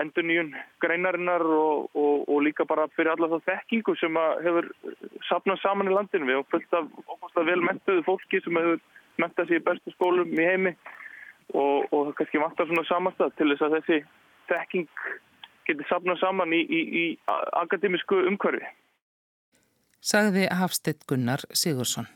endur 0.02 0.24
nýjun 0.26 0.54
greinarinnar 0.82 1.44
og, 1.44 1.90
og, 1.94 2.24
og 2.28 2.42
líka 2.42 2.66
bara 2.66 2.88
fyrir 2.96 3.12
alla 3.12 3.28
það 3.36 3.44
þekkingu 3.46 3.94
sem 4.00 4.18
hefur 4.44 4.70
sapnað 5.28 5.60
saman 5.62 5.90
í 5.90 5.94
landinu. 5.94 6.26
Við 6.26 6.38
hefum 6.40 6.50
fullt 6.50 6.74
af 6.74 6.88
óbúinlega 7.06 7.46
vel 7.50 7.62
mentuðu 7.68 8.06
fólki 8.08 8.42
sem 8.42 8.58
hefur 8.58 8.82
mentað 9.22 9.50
sér 9.50 9.62
í 9.62 9.66
bestu 9.68 9.94
skólum 9.94 10.34
í 10.34 10.48
heimi 10.48 10.74
og, 11.54 11.86
og 11.92 12.10
það 12.10 12.14
kannski 12.18 12.42
vantar 12.42 12.70
svona 12.70 12.86
samanstað 12.88 13.36
til 13.38 13.50
þess 13.52 13.66
að 13.66 13.76
þessi 13.78 14.00
þekking 14.50 14.88
getur 15.70 15.90
sapnað 15.90 16.22
saman 16.24 16.56
í, 16.56 16.64
í, 16.66 16.80
í 17.02 17.04
akademísku 17.60 18.24
umhverfi. 18.32 18.66
Sagði 20.00 20.48
Hafstedt 20.56 21.06
Gunnar 21.06 21.44
Sigursson. 21.52 22.08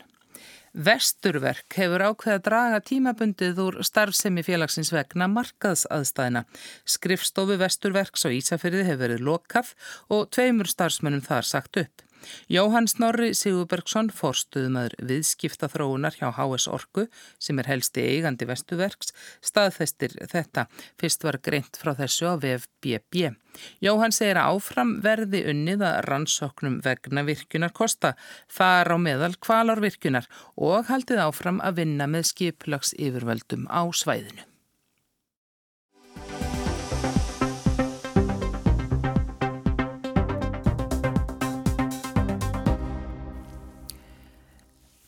Vesturverk 0.75 1.71
hefur 1.79 2.03
ákveð 2.03 2.33
að 2.33 2.41
draga 2.49 2.79
tímabundið 2.83 3.59
úr 3.63 3.77
starfsemi 3.87 4.43
félagsins 4.43 4.91
vegna 4.91 5.29
markaðsaðstæðina. 5.31 6.41
Skrifstofu 6.83 7.55
Vesturverks 7.61 8.27
á 8.27 8.29
Ísafyrði 8.35 8.83
hefur 8.83 9.03
verið 9.05 9.23
lokaf 9.23 9.71
og 10.11 10.27
tveimur 10.35 10.67
starfsmönnum 10.67 11.23
þar 11.23 11.47
sagt 11.47 11.79
upp. 11.79 12.03
Jóhann 12.51 12.87
Snorri 12.89 13.33
Sigurbergsson, 13.37 14.11
forstuðumöður 14.13 14.95
viðskipta 15.09 15.69
þróunar 15.71 16.15
hjá 16.17 16.29
HS 16.31 16.69
Orku, 16.71 17.07
sem 17.39 17.59
er 17.61 17.69
helsti 17.71 18.05
eigandi 18.15 18.47
vestuverks, 18.49 19.13
staðfestir 19.45 20.15
þetta. 20.31 20.67
Fyrst 21.01 21.25
var 21.27 21.39
greint 21.43 21.79
frá 21.81 21.93
þessu 21.97 22.31
á 22.31 22.33
VFBB. 22.41 23.35
Jóhann 23.83 24.15
segir 24.15 24.39
að 24.39 24.55
áfram 24.55 24.97
verði 25.03 25.45
unnið 25.51 25.85
að 25.87 26.01
rannsóknum 26.09 26.81
vegna 26.85 27.23
virkunar 27.27 27.75
kosta, 27.75 28.15
þar 28.51 28.95
á 28.95 28.97
meðal 28.99 29.35
kvalárvirkunar 29.39 30.27
og 30.55 30.91
haldið 30.91 31.23
áfram 31.27 31.61
að 31.63 31.83
vinna 31.83 32.09
með 32.09 32.29
skiplags 32.33 32.95
yfirvöldum 32.99 33.69
á 33.71 33.87
svæðinu. 33.95 34.54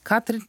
Katrín 0.08 0.46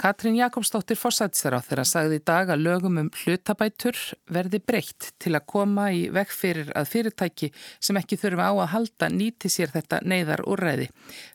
Katrín 0.00 0.36
Jakobsdóttir 0.36 0.96
Fossætsar 0.96 1.54
á 1.56 1.60
þeirra 1.64 1.84
sagði 1.84 2.18
í 2.20 2.22
dag 2.24 2.50
að 2.52 2.62
lögum 2.64 2.98
um 3.02 3.08
hlutabætur 3.20 3.96
verði 4.32 4.60
breytt 4.64 5.10
til 5.20 5.32
að 5.36 5.46
koma 5.52 5.86
í 5.92 6.06
vekk 6.12 6.32
fyrir 6.32 6.68
að 6.76 6.90
fyrirtæki 6.92 7.50
sem 7.80 7.96
ekki 8.00 8.18
þurfa 8.20 8.48
á 8.48 8.52
að 8.52 8.70
halda 8.74 9.08
nýti 9.12 9.48
sér 9.52 9.72
þetta 9.72 10.02
neyðar 10.04 10.44
úrræði. 10.44 10.90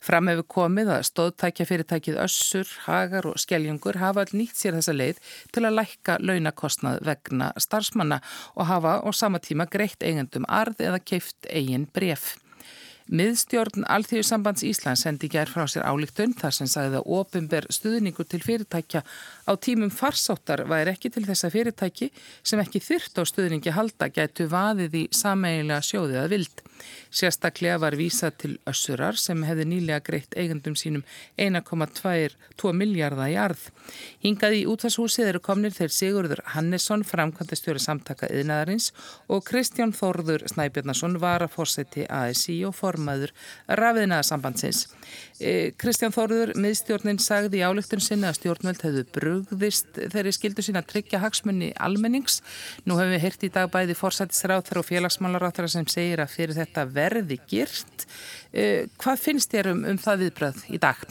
Fram 0.05 0.29
hefur 0.29 0.49
komið 0.55 0.93
að 0.95 1.05
stóðtækja 1.09 1.69
fyrirtækið 1.71 2.21
Össur, 2.27 2.69
Hagar 2.85 3.29
og 3.29 3.41
Skelljungur 3.41 4.01
hafa 4.01 4.25
all 4.25 4.37
nýtt 4.37 4.61
sér 4.61 4.77
þessa 4.77 4.97
leið 4.97 5.21
til 5.53 5.65
að 5.65 5.77
lækka 5.81 6.21
launakostnað 6.21 7.03
vegna 7.09 7.51
starfsmanna 7.57 8.21
og 8.53 8.69
hafa 8.69 8.97
á 9.01 9.09
sama 9.13 9.41
tíma 9.41 9.69
greitt 9.69 10.01
eigendum 10.01 10.45
arð 10.49 10.81
eða 10.89 11.01
keift 11.01 11.49
eigin 11.49 11.85
bref. 11.89 12.35
Miðstjórn 13.05 13.83
Alþjóðsambands 13.85 14.63
Íslands 14.65 15.03
sendi 15.05 15.27
gær 15.29 15.49
frá 15.51 15.67
sér 15.69 15.83
álíktun 15.85 16.31
þar 16.33 16.55
sem 16.57 16.69
sagði 16.69 16.97
að 16.97 17.09
ofinber 17.19 17.67
stuðningu 17.69 18.25
til 18.25 18.39
fyrirtækja 18.41 19.03
á 19.45 19.53
tímum 19.55 19.91
farsáttar 19.93 20.65
væri 20.69 20.95
ekki 20.95 21.11
til 21.13 21.25
þessa 21.27 21.51
fyrirtæki 21.53 22.09
sem 22.43 22.61
ekki 22.61 22.81
þyrrt 22.81 23.21
á 23.21 23.23
stuðningi 23.29 23.73
halda 23.75 24.09
gætu 24.09 24.49
vaðið 24.49 25.01
í 25.01 25.03
sameigilega 25.13 25.81
sjóðið 25.85 26.21
að 26.23 26.31
vild. 26.33 26.63
Sérstaklega 27.15 27.77
var 27.79 27.95
vísað 27.95 28.33
til 28.41 28.51
össurar 28.67 29.17
sem 29.19 29.43
hefði 29.47 29.65
nýlega 29.69 30.01
greitt 30.03 30.35
eigandum 30.35 30.75
sínum 30.75 31.05
1,2 31.39 32.73
miljardar 32.75 33.31
í 33.31 33.37
arð. 33.39 33.69
Hingað 34.25 34.57
í 34.57 34.65
útvarshúsið 34.69 35.29
eru 35.31 35.41
komnir 35.45 35.75
þeir 35.75 35.93
Sigurður 35.95 36.41
Hannesson, 36.55 37.05
framkvæmdastjóri 37.07 37.81
samtaka 37.81 38.29
yðnaðarins 38.33 38.91
og 39.31 39.45
Kristján 39.47 39.95
Þorður 39.95 40.47
Snæbjörnarsson 40.51 41.19
var 41.21 41.45
að 41.45 41.55
fórseti 41.55 42.05
ASI 42.09 42.57
og 42.67 42.75
formaður 42.75 43.31
rafiðnaðarsambandsins. 43.69 44.85
E, 45.39 45.71
Kristján 45.79 46.15
Þorður, 46.15 46.55
miðstjórnin, 46.59 47.21
sagði 47.23 47.61
í 47.61 47.65
álöktun 47.65 48.03
sinna 48.03 48.33
að 48.33 48.41
stjórnvöld 48.41 48.83
hefðu 48.83 49.05
brugðist 49.35 49.99
þeirri 50.13 50.33
skildu 50.35 50.63
sína 50.65 50.83
að 50.83 50.91
tryggja 50.93 51.21
hagsmunni 51.23 51.71
almennings. 51.81 52.41
Nú 52.85 52.99
hefum 52.99 53.13
við 53.15 53.25
hirt 53.25 53.45
í 53.47 53.51
dag 53.53 53.69
bæði 53.73 53.97
fórsættisráþara 53.99 54.81
og 54.81 54.87
félagsmálaráþara 54.87 55.71
sem 55.71 55.87
segir 55.91 56.23
að 56.23 56.33
fyrir 56.37 56.57
þetta 56.59 56.87
verði 56.95 57.39
girt. 57.49 58.07
Uh, 58.55 58.87
hvað 59.01 59.21
finnst 59.27 59.53
þér 59.53 59.73
um, 59.73 59.85
um 59.91 60.01
það 60.01 60.25
viðbröð 60.25 60.65
í 60.71 60.81
dag? 60.81 61.05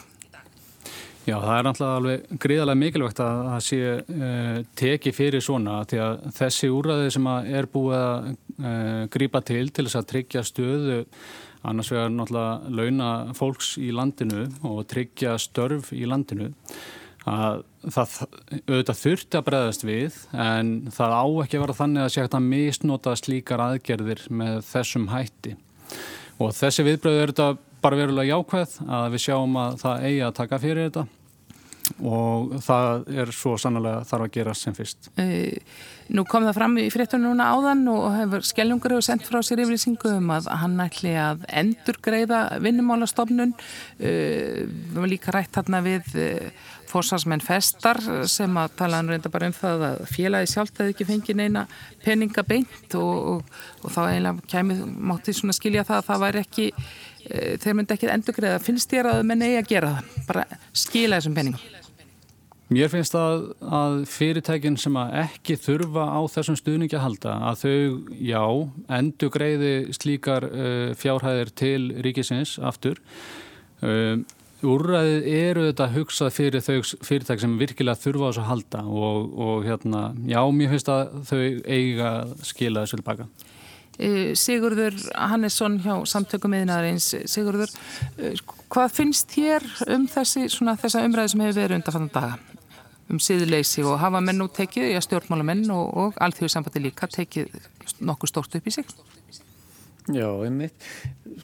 Já, 1.24 1.38
það 1.40 1.54
er 1.56 1.64
náttúrulega 1.64 1.98
alveg 1.98 2.40
gríðarlega 2.44 2.80
mikilvægt 2.82 3.20
að 3.24 3.38
það 3.48 3.62
sé 3.64 3.78
uh, 3.94 4.58
teki 4.76 5.12
fyrir 5.16 5.44
svona 5.44 5.78
því 5.88 6.00
að 6.04 6.26
þessi 6.36 6.68
úrraði 6.68 7.14
sem 7.14 7.28
er 7.32 7.68
búið 7.72 7.96
að 8.00 8.26
uh, 8.28 9.00
grípa 9.14 9.40
til 9.40 9.64
til 9.70 9.86
þess 9.86 10.00
að 10.02 10.10
tryggja 10.12 10.44
stöðu 10.44 10.98
annars 11.64 11.90
vegar 11.92 12.12
náttúrulega 12.12 12.74
launa 12.76 13.08
fólks 13.36 13.74
í 13.80 13.88
landinu 13.94 14.44
og 14.68 14.84
tryggja 14.90 15.38
störf 15.40 15.94
í 15.96 16.04
landinu 16.08 16.50
að 17.24 17.62
það 17.94 18.14
auðvitað 18.68 19.00
þurfti 19.00 19.38
að 19.38 19.46
bregðast 19.48 19.86
við 19.86 20.18
en 20.44 20.72
það 20.92 21.16
á 21.16 21.24
ekki 21.44 21.58
að 21.58 21.64
vera 21.64 21.78
þannig 21.80 22.04
að 22.04 22.12
sé 22.12 22.24
hægt 22.24 22.38
að 22.38 22.48
misnota 22.50 23.16
slíkar 23.16 23.64
aðgerðir 23.64 24.24
með 24.28 24.60
þessum 24.68 25.08
hætti 25.12 25.56
og 26.42 26.54
þessi 26.56 26.84
viðbröðu 26.84 27.22
er 27.22 27.32
þetta 27.32 27.48
bara 27.84 28.00
verulega 28.00 28.36
jákvæð 28.36 28.78
að 28.98 29.10
við 29.14 29.24
sjáum 29.26 29.60
að 29.60 29.76
það 29.84 30.08
eigi 30.08 30.24
að 30.24 30.38
taka 30.40 30.60
fyrir 30.62 30.88
þetta 30.88 31.06
og 32.00 32.54
það 32.64 33.10
er 33.12 33.32
svo 33.34 33.54
sannlega 33.60 34.04
þarf 34.08 34.26
að 34.26 34.32
gera 34.38 34.54
sem 34.56 34.76
fyrst. 34.76 35.10
Nú 36.14 36.24
kom 36.28 36.46
það 36.46 36.56
fram 36.56 36.78
í 36.80 36.86
fréttunum 36.92 37.32
núna 37.32 37.50
áðan 37.52 37.84
og 37.92 38.06
hefur 38.16 38.46
Skelljungur 38.48 38.94
hefur 38.94 39.06
sendt 39.06 39.26
frá 39.28 39.40
sér 39.44 39.62
yfirlýsingu 39.64 40.14
um 40.18 40.32
að 40.34 40.48
hann 40.62 40.80
ætli 40.84 41.14
að 41.20 41.44
endur 41.62 42.00
greiða 42.04 42.40
vinnumálastofnun. 42.64 43.54
Við 44.00 44.94
varum 44.94 45.10
líka 45.12 45.34
rætt 45.36 45.60
hérna 45.60 45.82
við 45.84 46.08
fórsvarsmenn 46.94 47.44
festar 47.44 48.00
sem 48.30 48.60
að 48.60 48.76
tala 48.80 49.02
hann 49.02 49.10
reynda 49.12 49.32
bara 49.34 49.50
um 49.50 49.56
það 49.56 49.86
að 49.90 50.04
félagi 50.14 50.52
sjálft 50.54 50.80
hefði 50.80 50.94
ekki 50.94 51.08
fengið 51.10 51.40
neina 51.42 51.66
peninga 52.04 52.46
beint 52.46 52.98
og, 53.00 53.14
og, 53.34 53.56
og 53.82 53.94
þá 53.94 54.02
eiginlega 54.06 54.50
kemur 54.54 54.84
máttið 55.12 55.40
svona 55.40 55.58
skilja 55.58 55.86
það 55.88 56.00
að 56.00 56.08
það 56.10 56.24
væri 56.26 56.44
ekki 56.44 56.68
þeir 57.24 57.78
myndi 57.78 57.96
ekki 57.96 58.10
endur 58.12 58.36
greiða. 58.36 58.60
Finnst 58.62 58.92
þér 58.92 59.10
að 59.14 59.24
menn 59.28 59.46
eigi 59.46 59.60
að 59.60 59.70
gera 59.70 59.94
það? 59.94 60.20
Bara 60.28 60.44
skila 60.76 61.20
þessum 61.20 61.38
peningum? 61.38 61.80
Mér 62.72 62.88
finnst 62.88 63.14
að, 63.18 63.50
að 63.76 63.98
fyrirtækin 64.08 64.78
sem 64.80 64.94
að 64.96 65.18
ekki 65.20 65.56
þurfa 65.60 66.06
á 66.16 66.20
þessum 66.32 66.56
stuðningi 66.56 66.96
að 66.96 67.04
halda 67.04 67.34
að 67.50 67.58
þau, 67.60 68.14
já, 68.24 68.44
endur 68.98 69.32
greiði 69.34 69.74
slíkar 69.94 70.46
uh, 70.48 70.94
fjárhæðir 70.98 71.52
til 71.60 71.80
ríkisins 72.06 72.56
aftur. 72.64 73.02
Uh, 73.84 74.24
úrræðið 74.68 75.26
eru 75.30 75.64
þetta 75.68 75.88
hugsað 75.94 76.30
fyrir 76.35 76.64
þau 76.64 76.76
fyrirtæki 77.06 77.44
sem 77.44 77.56
virkilega 77.61 78.00
þurfa 78.00 78.26
á 78.26 78.28
þessu 78.30 78.42
að 78.44 78.50
halda 78.50 78.85
og, 78.85 79.35
og 79.47 79.66
hérna, 79.68 80.04
já, 80.30 80.40
mér 80.59 80.73
finnst 80.75 80.92
að 80.92 81.18
þau 81.30 81.40
eiga 81.64 82.12
að 82.12 82.35
skila 82.50 82.85
þessu 82.85 83.00
tilbaka. 83.00 83.28
Sigurður 84.35 84.97
Hannesson 85.14 85.76
hjá 85.85 85.92
samtökum 86.11 86.50
meðinaðarins 86.50 87.12
Sigurður, 87.30 87.71
hvað 88.73 88.97
finnst 88.97 89.30
þér 89.30 89.68
um 89.94 90.09
þessi, 90.11 90.49
svona, 90.50 90.75
þessa 90.80 91.04
umræði 91.06 91.30
sem 91.30 91.44
hefur 91.44 91.61
verið 91.61 91.78
undan 91.78 91.94
fannan 91.94 92.14
daga 92.16 92.54
um 93.12 93.21
síðuleysi 93.21 93.85
og 93.87 93.99
hafa 94.00 94.23
menn 94.25 94.40
nú 94.40 94.49
tekið, 94.50 94.88
já 94.94 95.00
stjórnmálamenn 95.04 95.68
og, 95.75 95.85
og 96.00 96.23
alþjóðsambandi 96.25 96.83
líka 96.87 97.09
tekið 97.12 97.52
nokkuð 98.00 98.33
stórt 98.33 98.56
upp 98.59 98.66
í 98.66 98.73
sig? 98.75 98.88
Já, 100.12 100.28
einmitt. 100.44 100.75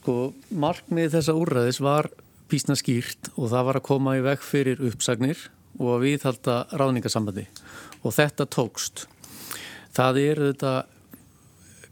Sko, 0.00 0.32
markmið 0.52 1.14
þessa 1.16 1.36
úrræðis 1.36 1.80
var 1.84 2.10
písna 2.50 2.76
skýrt 2.78 3.30
og 3.36 3.50
það 3.52 3.66
var 3.68 3.78
að 3.80 3.86
koma 3.88 4.16
í 4.18 4.24
veg 4.24 4.42
fyrir 4.44 4.82
uppsagnir 4.90 5.48
og 5.78 5.94
að 5.96 6.06
viðhalda 6.06 6.56
ráðningasambandi 6.74 7.46
og 8.02 8.16
þetta 8.16 8.46
tókst. 8.50 9.06
Það 9.94 10.20
er 10.22 10.42
þetta 10.48 10.74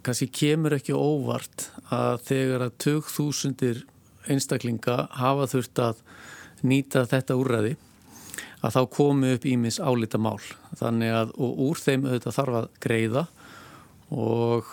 kannski 0.07 0.29
kemur 0.33 0.77
ekki 0.79 0.97
óvart 0.97 1.69
að 1.95 2.23
þegar 2.29 2.67
að 2.69 2.77
2000 2.85 3.85
einstaklinga 4.29 4.97
hafa 5.19 5.47
þurft 5.51 5.81
að 5.83 6.03
nýta 6.67 7.05
þetta 7.09 7.37
úrræði 7.39 7.77
að 8.59 8.75
þá 8.75 8.81
komi 8.91 9.33
upp 9.37 9.47
ímis 9.47 9.79
álita 9.79 10.19
mál 10.21 10.41
þannig 10.79 11.15
að 11.15 11.33
úr 11.39 11.79
þeim 11.79 12.07
auðvitað 12.09 12.37
þarf 12.41 12.59
að 12.59 12.69
greiða 12.83 13.25
og 14.11 14.73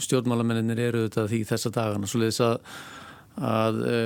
stjórnmálamennir 0.00 0.80
eru 0.80 1.04
auðvitað 1.04 1.30
því 1.32 1.40
þessa 1.50 1.72
dagana. 1.74 2.08
Svo 2.08 2.22
leiðis 2.22 2.40
að, 2.44 2.58
að 3.50 3.80
e, 3.84 3.96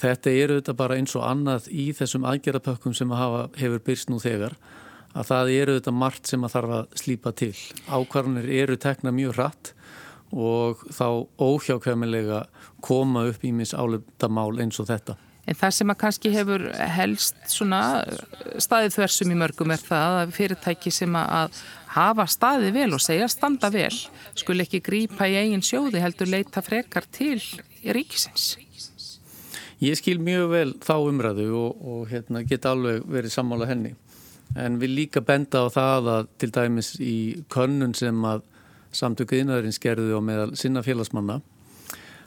þetta 0.00 0.30
eru 0.30 0.56
auðvitað 0.56 0.78
bara 0.78 0.98
eins 1.00 1.16
og 1.18 1.26
annað 1.26 1.68
í 1.70 1.90
þessum 1.96 2.26
aðgerðapökkum 2.28 2.94
sem 2.96 3.12
að 3.12 3.22
hafa, 3.22 3.42
hefur 3.60 3.84
byrst 3.86 4.12
nú 4.12 4.20
þegar 4.22 4.56
að 5.12 5.28
það 5.28 5.52
eru 5.56 5.74
auðvitað 5.74 5.98
margt 6.00 6.30
sem 6.30 6.46
að 6.46 6.54
þarf 6.56 6.76
að 6.78 6.96
slípa 7.02 7.34
til 7.36 7.54
ákvarðanir 7.88 8.48
eru 8.62 8.78
tekna 8.80 9.12
mjög 9.14 9.36
hratt 9.36 9.74
og 10.32 10.86
þá 10.88 11.06
óhjákvæmilega 11.36 12.46
koma 12.80 13.26
upp 13.28 13.44
ímis 13.44 13.74
álita 13.76 14.32
mál 14.32 14.56
eins 14.62 14.80
og 14.80 14.88
þetta 14.88 15.18
En 15.42 15.58
það 15.58 15.72
sem 15.74 15.90
að 15.90 15.98
kannski 15.98 16.30
hefur 16.30 16.64
helst 16.94 17.38
staðið 17.50 18.94
þversum 18.94 19.32
í 19.34 19.38
mörgum 19.40 19.72
er 19.74 19.82
það 19.82 20.18
að 20.20 20.34
fyrirtæki 20.36 20.92
sem 20.94 21.16
að 21.18 21.56
hafa 21.96 22.28
staðið 22.30 22.76
vel 22.76 22.90
og 22.94 23.02
segja 23.02 23.26
standa 23.30 23.72
vel 23.74 23.94
skul 24.38 24.62
ekki 24.62 24.80
grípa 24.86 25.26
í 25.26 25.34
eigin 25.40 25.64
sjóði 25.66 26.02
heldur 26.04 26.30
leita 26.30 26.62
frekar 26.62 27.08
til 27.10 27.40
ríkisins. 27.82 28.54
Ég 29.82 29.98
skil 29.98 30.20
mjög 30.22 30.50
vel 30.52 30.72
þá 30.78 30.94
umræðu 31.10 31.48
og, 31.58 31.78
og 31.82 32.02
hérna, 32.12 32.44
get 32.46 32.66
alveg 32.70 33.02
verið 33.10 33.34
sammála 33.34 33.66
henni 33.66 33.96
en 34.58 34.76
við 34.78 34.92
líka 34.94 35.22
benda 35.24 35.64
á 35.64 35.66
það 35.72 36.10
að 36.12 36.28
til 36.38 36.50
dæmis 36.54 36.90
í 37.00 37.16
könnun 37.50 37.94
sem 37.96 38.18
að 38.28 38.44
samtökuðinarins 38.94 39.80
gerði 39.82 40.12
á 40.14 40.20
meðal 40.22 40.52
sinna 40.60 40.84
félagsmanna 40.84 41.40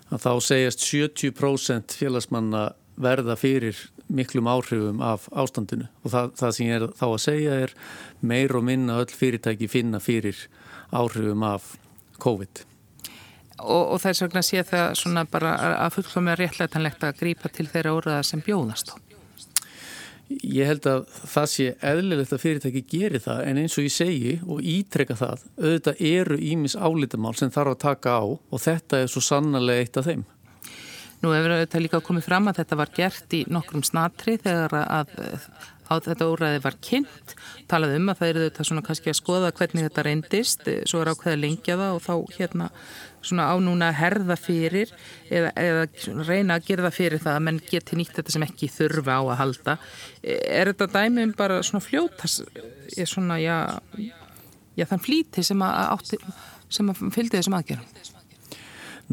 að 0.10 0.26
þá 0.26 0.32
segjast 0.50 0.84
70% 0.90 1.96
félagsmanna 2.00 2.66
verða 3.02 3.36
fyrir 3.40 3.80
miklum 4.08 4.50
áhrifum 4.52 5.02
af 5.04 5.30
ástandinu 5.32 5.88
og 6.04 6.12
það, 6.12 6.32
það 6.40 6.56
sem 6.58 6.68
ég 6.68 6.78
er 6.80 6.88
þá 7.00 7.08
að 7.08 7.24
segja 7.24 7.58
er 7.66 7.76
meir 8.20 8.56
og 8.58 8.68
minna 8.68 9.00
öll 9.02 9.12
fyrirtæki 9.12 9.70
finna 9.72 10.04
fyrir 10.04 10.48
áhrifum 10.96 11.44
af 11.48 11.76
COVID. 12.20 12.66
Og, 13.64 13.94
og 13.96 14.00
þess 14.04 14.26
vegna 14.26 14.42
sé 14.44 14.64
það 14.68 14.98
svona 15.00 15.24
bara 15.32 15.54
að 15.86 15.94
fullkomlega 15.96 16.42
réttlætanlegt 16.42 17.06
að 17.08 17.20
grípa 17.22 17.52
til 17.54 17.70
þeirra 17.72 17.94
óraða 17.96 18.24
sem 18.28 18.44
bjóðast 18.44 18.92
á. 18.92 18.96
Ég 20.26 20.66
held 20.66 20.88
að 20.90 21.04
það 21.30 21.50
sé 21.52 21.66
eðlilegt 21.86 22.32
að 22.34 22.42
fyrirtæki 22.42 22.82
geri 22.90 23.20
það 23.22 23.42
en 23.46 23.60
eins 23.62 23.76
og 23.78 23.86
ég 23.86 23.94
segi 23.94 24.32
og 24.42 24.64
ítrekka 24.66 25.18
það 25.20 25.44
auðvitað 25.60 26.02
eru 26.10 26.38
ímis 26.42 26.76
álítamál 26.76 27.36
sem 27.38 27.52
þarf 27.54 27.76
að 27.76 27.84
taka 27.84 28.16
á 28.18 28.26
og 28.26 28.64
þetta 28.64 29.04
er 29.04 29.12
svo 29.14 29.22
sannarlega 29.22 29.86
eitt 29.86 30.00
af 30.02 30.10
þeim. 30.10 30.26
Nú 31.22 31.32
hefur 31.32 31.56
þetta 31.62 31.84
líka 31.84 32.02
komið 32.04 32.26
fram 32.26 32.50
að 32.50 32.60
þetta 32.64 32.80
var 32.82 32.92
gert 32.98 33.38
í 33.38 33.44
nokkrum 33.54 33.86
snatri 33.86 34.36
þegar 34.42 34.76
að 34.82 35.14
á 35.86 35.94
þetta 36.02 36.30
úræði 36.32 36.62
var 36.64 36.78
kynnt, 36.84 37.36
talaði 37.72 38.00
um 38.00 38.12
að 38.12 38.22
það 38.22 38.32
eru 38.32 38.46
þetta 38.48 38.68
svona 38.70 38.86
kannski 38.86 39.12
að 39.12 39.20
skoða 39.20 39.52
hvernig 39.58 39.88
þetta 39.88 40.06
reyndist, 40.08 40.70
svo 40.90 41.02
er 41.04 41.12
ákveða 41.14 41.42
lengja 41.42 41.78
það 41.82 41.98
og 41.98 42.06
þá 42.06 42.40
hérna 42.40 42.70
svona 43.26 43.48
á 43.50 43.56
núna 43.62 43.90
að 43.90 44.00
herða 44.00 44.38
fyrir 44.40 44.92
eða, 45.34 45.52
eða 45.58 45.86
reyna 46.28 46.58
að 46.58 46.68
gera 46.70 46.88
það 46.88 46.98
fyrir 47.00 47.24
það 47.24 47.38
að 47.38 47.46
menn 47.48 47.62
geti 47.70 48.00
nýtt 48.00 48.18
þetta 48.20 48.36
sem 48.36 48.46
ekki 48.46 48.72
þurfa 48.74 49.18
á 49.18 49.22
að 49.24 49.40
halda. 49.42 49.78
Er 50.26 50.72
þetta 50.72 50.90
dæmið 50.94 51.28
um 51.30 51.36
bara 51.38 51.62
svona 51.66 51.86
fljótas, 51.86 52.40
er 52.96 53.10
svona, 53.10 53.40
já, 53.42 53.58
já 54.78 54.88
þann 54.90 55.06
flíti 55.06 55.46
sem 55.46 55.66
að, 55.66 55.80
átti, 55.96 56.22
sem 56.70 56.92
að 56.92 57.08
fylgdi 57.16 57.40
þessum 57.40 57.58
aðgerðum? 57.60 58.14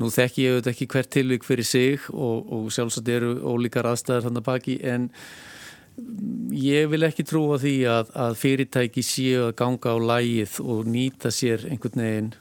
Nú 0.01 0.09
þekki 0.09 0.45
ég 0.47 0.55
auðvitað 0.55 0.73
ekki 0.73 0.89
hvert 0.95 1.11
tilvík 1.13 1.43
fyrir 1.45 1.69
sig 1.69 2.05
og, 2.13 2.47
og 2.49 2.69
sjálfsagt 2.73 3.11
eru 3.13 3.35
ólíkar 3.45 3.91
aðstæðar 3.91 4.29
þannig 4.29 4.47
baki 4.47 4.77
en 4.89 5.11
ég 6.57 6.89
vil 6.93 7.05
ekki 7.07 7.25
trúa 7.27 7.59
því 7.61 7.75
að, 7.91 8.13
að 8.25 8.39
fyrirtæki 8.41 9.05
séu 9.05 9.49
að 9.49 9.57
ganga 9.61 9.93
á 9.93 9.97
lægið 10.13 10.59
og 10.65 10.89
nýta 10.89 11.33
sér 11.35 11.67
einhvern 11.69 12.03
veginn 12.05 12.33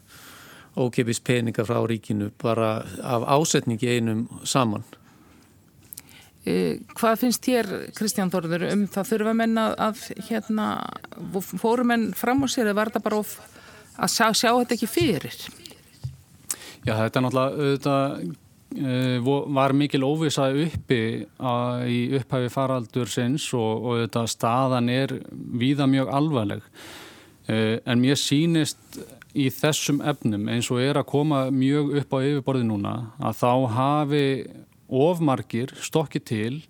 ókipis 0.80 1.20
peninga 1.20 1.66
frá 1.68 1.82
ríkinu 1.84 2.32
bara 2.42 2.86
af 3.04 3.26
ásetningi 3.28 3.90
einum 3.92 4.28
saman. 4.48 4.86
E, 6.42 6.80
hvað 6.98 7.20
finnst 7.22 7.46
þér 7.46 7.68
Kristján 7.94 8.32
Þorður 8.34 8.70
um 8.72 8.86
það 8.90 9.10
þurfa 9.12 9.34
menna 9.38 9.66
að 9.78 10.06
hérna 10.30 10.70
fórum 11.52 11.92
menn 11.92 12.08
fram 12.18 12.42
á 12.42 12.48
sér 12.50 12.72
eða 12.72 12.80
var 12.80 12.90
þetta 12.90 13.04
bara 13.06 13.20
of, 13.22 13.36
að 13.98 14.16
sjá, 14.16 14.32
sjá 14.34 14.50
þetta 14.56 14.78
ekki 14.78 14.90
fyrir? 14.90 15.38
Já 16.88 16.96
þetta 16.98 17.20
er 17.20 17.26
náttúrulega 17.28 17.60
auðvitað 17.60 18.32
var 18.72 19.74
mikil 19.76 20.06
óvisa 20.08 20.48
uppi 20.56 21.00
í 21.28 22.00
upphæfi 22.18 22.52
faraldur 22.54 23.10
sinns 23.12 23.50
og, 23.54 23.84
og 23.84 24.04
þetta 24.06 24.26
staðan 24.32 24.90
er 24.90 25.16
víða 25.36 25.90
mjög 25.92 26.14
alvarleg. 26.16 26.62
Uh, 27.50 27.82
en 27.84 28.00
mér 28.00 28.20
sínist 28.22 29.02
í 29.36 29.48
þessum 29.52 30.02
efnum 30.04 30.48
eins 30.52 30.70
og 30.72 30.82
er 30.84 31.00
að 31.00 31.10
koma 31.10 31.46
mjög 31.54 31.96
upp 32.02 32.16
á 32.16 32.20
yfirborði 32.20 32.68
núna 32.68 32.94
að 33.20 33.38
þá 33.42 33.52
hafi 33.76 34.26
ofmarkir 34.92 35.72
stokki 35.80 36.20
til 36.20 36.62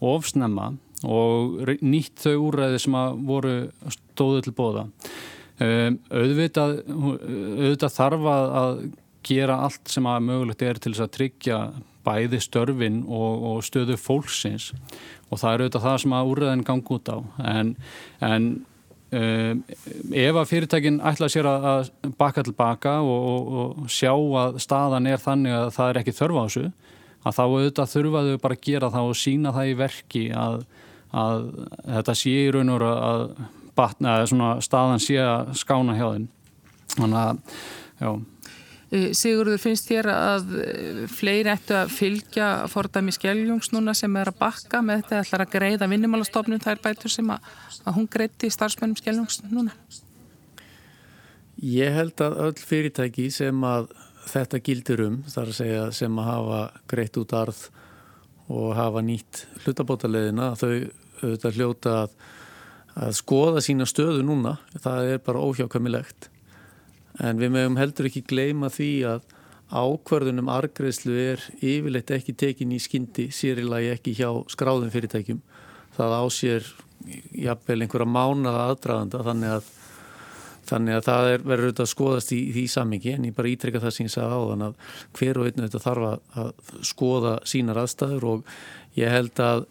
ofsnemma 0.00 0.72
og 1.06 1.66
nýtt 1.82 2.22
þau 2.22 2.36
úrræði 2.48 2.82
sem 2.82 2.96
að 2.96 3.18
voru 3.28 3.56
stóðu 3.92 4.44
til 4.46 4.54
bóða 4.56 4.86
um, 4.86 5.98
auðvitað, 6.10 6.78
auðvitað 6.86 7.96
þarf 7.98 8.30
að 8.32 8.80
gera 9.26 9.58
allt 9.66 9.90
sem 9.92 10.06
að 10.08 10.24
mögulegt 10.28 10.64
er 10.64 10.80
til 10.80 10.94
þess 10.94 11.04
að 11.06 11.14
tryggja 11.16 11.58
bæði 12.06 12.40
störfin 12.44 13.02
og, 13.08 13.44
og 13.50 13.66
stöðu 13.66 13.98
fólksins. 13.98 14.70
Og 15.30 15.40
það 15.40 15.52
er 15.52 15.64
auðvitað 15.64 15.86
það 15.88 16.00
sem 16.04 16.16
að 16.16 16.32
úrræðin 16.32 16.64
gangi 16.66 16.96
út 16.96 17.10
á. 17.10 17.18
En, 17.50 17.72
en 18.22 18.48
um, 19.10 19.62
ef 20.14 20.40
að 20.40 20.50
fyrirtækin 20.52 21.00
ætla 21.10 21.30
sér 21.32 21.50
að, 21.50 21.90
baka 22.18 22.44
tilbaka 22.46 22.98
og, 23.02 23.30
og, 23.32 23.52
og 23.62 23.92
sjá 23.92 24.12
að 24.14 24.60
staðan 24.62 25.10
er 25.10 25.22
þannig 25.22 25.56
að 25.56 25.70
það 25.78 25.92
er 25.92 26.02
ekki 26.02 26.16
þörfa 26.20 26.44
á 26.44 26.46
þessu 26.46 26.66
að 27.26 27.34
þá 27.34 27.42
auðvitað 27.44 27.92
þurfaðu 27.92 28.40
bara 28.42 28.56
að 28.56 28.64
gera 28.68 28.92
það 28.94 29.10
og 29.10 29.18
sína 29.18 29.52
það 29.54 29.70
í 29.70 29.76
verki 29.80 30.24
að, 30.30 30.60
að 31.10 31.48
þetta 31.96 32.16
sé 32.20 32.34
í 32.44 32.50
raun 32.54 32.72
og 32.76 32.86
að, 32.86 33.00
að 33.10 33.24
batna, 33.76 34.14
staðan 34.62 35.02
sé 35.02 35.18
að 35.20 35.52
skána 35.58 35.96
hjá 35.98 36.06
þinn 36.06 36.28
þannig 36.94 37.20
að 37.24 37.60
já 37.98 38.10
Sigurður, 38.86 39.58
finnst 39.58 39.88
þér 39.90 40.06
að 40.12 40.52
eh, 40.62 40.98
fleiri 41.10 41.50
ættu 41.50 41.74
að 41.74 41.88
fylgja 41.90 42.48
fordæmi 42.70 43.10
Skeljóngs 43.16 43.72
núna 43.74 43.96
sem 43.98 44.14
er 44.20 44.30
að 44.30 44.36
bakka 44.38 44.78
með 44.78 45.00
þetta 45.00 45.22
ætlar 45.24 45.42
að 45.42 45.54
greiða 45.56 45.88
vinnumálastofnun 45.90 46.62
þær 46.62 46.78
bætur 46.84 47.10
sem 47.10 47.32
að, 47.34 47.48
að 47.82 47.96
hún 47.98 48.06
greiði 48.12 48.50
starfsmennum 48.54 49.00
Skeljóngs 49.00 49.40
núna? 49.50 49.74
Ég 51.66 51.98
held 51.98 52.22
að 52.22 52.38
öll 52.44 52.60
fyrirtæki 52.62 53.26
sem 53.34 53.66
að 53.66 53.90
þetta 54.30 54.62
gildir 54.62 55.02
um, 55.08 55.18
þar 55.34 55.50
að 55.50 55.58
segja 55.58 55.82
sem 55.98 56.22
að 56.22 56.30
hafa 56.30 56.62
greitt 56.94 57.18
út 57.18 57.34
arð 57.34 57.66
og 58.46 58.70
hafa 58.78 59.02
nýtt 59.02 59.42
hlutabótaleðina, 59.64 60.52
þau 60.54 60.70
auðvitað 61.24 61.58
hljóta 61.58 61.98
að, 62.04 62.16
að 63.02 63.18
skoða 63.18 63.66
sína 63.66 63.90
stöðu 63.90 64.22
núna, 64.22 64.60
það 64.78 65.12
er 65.16 65.22
bara 65.26 65.42
óhjákamilegt 65.42 66.30
en 67.22 67.40
við 67.40 67.52
mögum 67.54 67.78
heldur 67.80 68.08
ekki 68.10 68.24
gleyma 68.28 68.70
því 68.72 68.90
að 69.14 69.24
ákvarðunum 69.66 70.50
argreðslu 70.52 71.14
er 71.18 71.44
yfirleitt 71.58 72.12
ekki 72.14 72.36
tekin 72.38 72.74
í 72.74 72.80
skyndi 72.82 73.30
sérilagi 73.34 73.90
ekki 73.94 74.14
hjá 74.14 74.28
skráðum 74.52 74.92
fyrirtækjum. 74.94 75.40
Það 75.96 76.14
ásér 76.20 76.68
jafnvel 77.46 77.80
einhverja 77.82 78.06
mánaða 78.08 78.68
aðdraðanda 78.70 79.24
þannig 79.26 79.56
að, 79.56 79.72
þannig 80.70 80.98
að 80.98 81.08
það 81.08 81.30
er, 81.32 81.44
verður 81.50 81.68
auðvitað 81.70 81.86
að 81.86 81.92
skoðast 81.92 82.32
í 82.36 82.40
því 82.54 82.64
samingi 82.76 83.12
en 83.16 83.26
ég 83.28 83.36
bara 83.36 83.52
ítrykka 83.52 83.82
það 83.82 83.96
sem 83.96 84.06
ég 84.06 84.14
sagði 84.14 84.38
á 84.38 84.42
þann 84.50 84.66
að 84.68 84.78
hver 85.18 85.40
og 85.40 85.50
einn 85.50 85.60
auðvitað 85.64 85.86
þarf 85.88 86.08
að 86.42 86.80
skoða 86.92 87.34
sínar 87.48 87.82
aðstæður 87.82 88.30
og 88.32 88.56
ég 88.98 89.12
held 89.12 89.44
að 89.44 89.66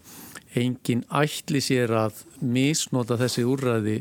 enginn 0.56 1.04
ætli 1.24 1.64
sér 1.64 1.96
að 2.06 2.24
misnota 2.40 3.20
þessi 3.20 3.44
úrræði 3.48 4.00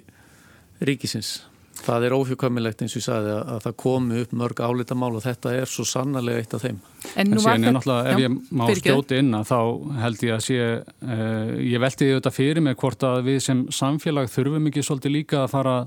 ríkisins 0.84 1.36
Það 1.84 2.06
er 2.06 2.14
óhjókamilegt 2.16 2.82
eins 2.84 2.94
og 2.94 3.00
ég 3.00 3.04
sagði 3.04 3.32
að 3.36 3.60
það 3.66 3.76
komi 3.82 4.20
upp 4.24 4.34
mörg 4.40 4.60
álitamál 4.64 5.12
og 5.18 5.24
þetta 5.24 5.52
er 5.58 5.70
svo 5.70 5.84
sannarlega 5.88 6.40
eitt 6.40 6.56
af 6.56 6.64
þeim. 6.64 6.80
En, 7.12 7.28
en 7.28 7.42
síðan 7.42 7.68
er 7.68 7.76
náttúrulega, 7.76 8.14
ef 8.14 8.22
ég 8.22 8.36
má 8.56 8.64
skjóti 8.78 9.20
inn 9.20 9.36
að 9.36 9.48
þá 9.50 9.58
held 10.00 10.24
ég 10.24 10.36
að 10.36 10.44
sé, 10.46 10.58
uh, 10.80 11.54
ég 11.60 11.84
velti 11.84 12.10
þetta 12.14 12.34
fyrir 12.34 12.64
mig 12.64 12.78
hvort 12.80 13.04
að 13.08 13.22
við 13.28 13.40
sem 13.48 13.64
samfélag 13.74 14.32
þurfum 14.32 14.70
ekki 14.70 14.86
svolítið 14.86 15.16
líka 15.18 15.42
að 15.44 15.52
fara 15.52 15.78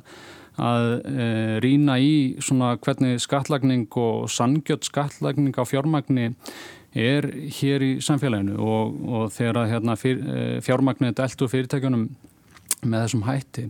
að 0.58 0.88
uh, 1.02 1.58
rýna 1.66 2.00
í 2.02 2.14
svona 2.42 2.76
hvernig 2.82 3.22
skattlagning 3.22 3.86
og 4.02 4.30
sangjött 4.34 4.90
skattlagning 4.90 5.58
á 5.58 5.64
fjármagni 5.70 6.32
er 6.98 7.28
hér 7.60 7.84
í 7.86 7.92
samfélaginu 8.02 8.58
og, 8.58 8.98
og 9.06 9.28
þegar 9.36 9.62
að 9.64 9.70
hérna, 9.76 9.98
fyr, 10.00 10.24
uh, 10.24 10.56
fjármagnið 10.66 11.18
deltu 11.20 11.50
fyrirtækjunum 11.52 12.10
með 12.86 13.06
þessum 13.06 13.26
hætti 13.26 13.68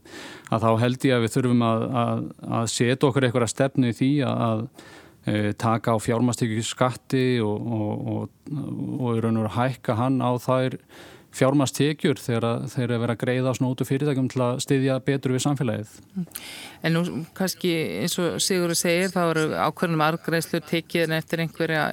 að 0.51 0.63
þá 0.65 0.69
held 0.83 1.07
ég 1.07 1.17
að 1.17 1.25
við 1.25 1.35
þurfum 1.37 1.65
að, 1.67 1.83
að, 2.03 2.23
að 2.59 2.71
setja 2.73 3.09
okkur 3.09 3.27
eitthvað 3.27 3.51
stefnu 3.53 3.91
í 3.91 3.97
því 3.97 4.09
að, 4.27 4.41
að 4.47 4.63
e, 5.27 5.53
taka 5.63 5.95
á 5.95 5.97
fjármastíku 6.03 6.63
skatti 6.65 7.27
og, 7.43 7.69
og, 7.77 8.09
og, 8.15 8.57
og 8.97 9.13
í 9.13 9.21
raun 9.23 9.43
og 9.43 9.53
hækka 9.55 9.95
hann 9.99 10.19
á 10.19 10.31
þær 10.43 10.81
fjármastíkjur 11.37 12.19
þegar 12.21 12.67
þeir 12.71 12.83
eru 12.87 12.99
verið 13.03 13.13
að 13.13 13.23
greiða 13.23 13.55
snótu 13.57 13.85
fyrirtækjum 13.87 14.29
til 14.31 14.43
að 14.43 14.61
styðja 14.65 14.99
betur 15.05 15.35
við 15.35 15.43
samfélagið. 15.45 15.95
En 16.81 16.95
nú 16.95 17.03
kannski 17.37 17.73
eins 18.01 18.17
og 18.21 18.39
Sigurður 18.43 18.79
segir 18.79 19.13
þá 19.13 19.21
eru 19.25 19.43
ákveðnum 19.53 20.05
argreifslu 20.07 20.63
tekið 20.65 21.13
eftir 21.19 21.43
einhverja 21.43 21.83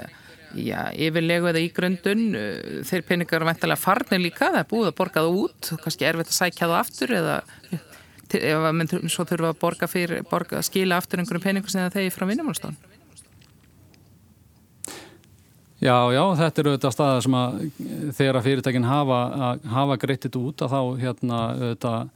já, 0.59 0.81
yfirlegu 0.95 1.51
eða 1.51 1.62
ígröndun 1.64 2.25
uh, 2.38 2.81
þeir 2.87 3.05
peningar 3.09 3.40
eru 3.40 3.51
veintilega 3.51 3.81
farnir 3.81 4.23
líka 4.23 4.51
það 4.51 4.62
er 4.62 4.71
búið 4.71 4.90
að 4.90 4.97
borga 5.03 5.25
það 5.25 5.43
út 5.43 5.71
kannski 5.85 6.09
erfitt 6.09 6.33
að 6.33 6.38
sækja 6.40 6.67
það 6.69 6.81
aftur 6.81 7.14
eða 7.21 7.37
ef 8.35 8.67
að 8.67 8.97
svo 9.12 9.27
þurfa 9.29 9.53
að 9.53 9.61
borga 9.61 9.88
fyrir 9.90 10.25
borga, 10.31 10.62
skila 10.64 10.99
aftur 10.99 11.21
einhverjum 11.23 11.45
peningum 11.45 11.71
sem 11.71 11.85
það 11.85 12.01
þegi 12.01 12.14
frá 12.14 12.29
vinnumálstofn 12.31 12.83
Já, 15.85 15.97
já, 16.14 16.23
þetta 16.38 16.61
eru 16.62 16.71
auðvitað 16.73 16.93
staðar 16.95 17.25
sem 17.27 17.35
að 17.37 17.57
þegar 18.17 18.37
að 18.38 18.47
fyrirtækinn 18.47 18.87
hafa, 18.88 19.19
hafa 19.69 19.97
greittið 20.01 20.38
út 20.40 20.62
að 20.64 20.73
þá 20.73 20.81
hérna 21.03 21.40
auðvitað 21.51 22.07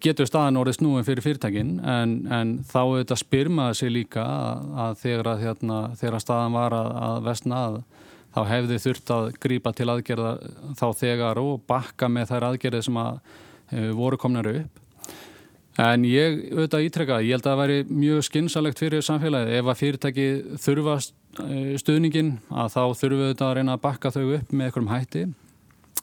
getur 0.00 0.28
staðan 0.28 0.60
orðið 0.60 0.78
snúin 0.78 1.06
fyrir 1.06 1.24
fyrirtækin 1.24 1.72
en, 1.82 2.12
en 2.32 2.52
þá 2.68 2.78
auðvitað 2.80 3.20
spyrmaði 3.20 3.78
sig 3.80 3.90
líka 3.92 4.22
að, 4.24 4.66
að 4.84 4.98
þegar, 5.02 5.30
að, 5.32 5.42
hérna, 5.44 5.78
þegar 6.00 6.24
staðan 6.24 6.56
var 6.56 6.76
að, 6.78 6.90
að 7.08 7.18
vestna 7.26 7.62
að 7.66 7.80
þá 8.34 8.40
hefði 8.52 8.80
þurft 8.84 9.14
að 9.14 9.30
grípa 9.42 9.72
til 9.76 9.88
aðgerða 9.92 10.34
þá 10.78 10.86
þegar 11.00 11.40
og 11.42 11.62
bakka 11.68 12.10
með 12.12 12.32
þær 12.32 12.48
aðgerði 12.50 12.82
sem 12.86 13.00
að 13.00 13.18
e, 13.72 13.88
voru 13.96 14.20
komnari 14.20 14.60
upp. 14.62 14.84
En 15.78 16.02
ég 16.08 16.40
auðvitað 16.50 16.86
ítrekka, 16.88 17.20
ég 17.22 17.36
held 17.36 17.44
að 17.46 17.52
það 17.52 17.60
væri 17.62 17.98
mjög 18.00 18.24
skinsalegt 18.26 18.80
fyrir 18.82 19.04
samfélagið 19.06 19.58
ef 19.60 19.68
að 19.70 19.78
fyrirtæki 19.78 20.24
þurfa 20.58 20.96
eh, 20.98 21.74
stuðningin 21.78 22.32
að 22.50 22.72
þá 22.74 22.80
þurfu 22.98 23.20
auðvitað 23.20 23.46
að 23.48 23.54
reyna 23.60 23.76
að 23.76 23.84
bakka 23.84 24.12
þau 24.14 24.24
upp 24.24 24.50
með 24.50 24.66
einhverjum 24.66 24.90
hætti 24.90 25.22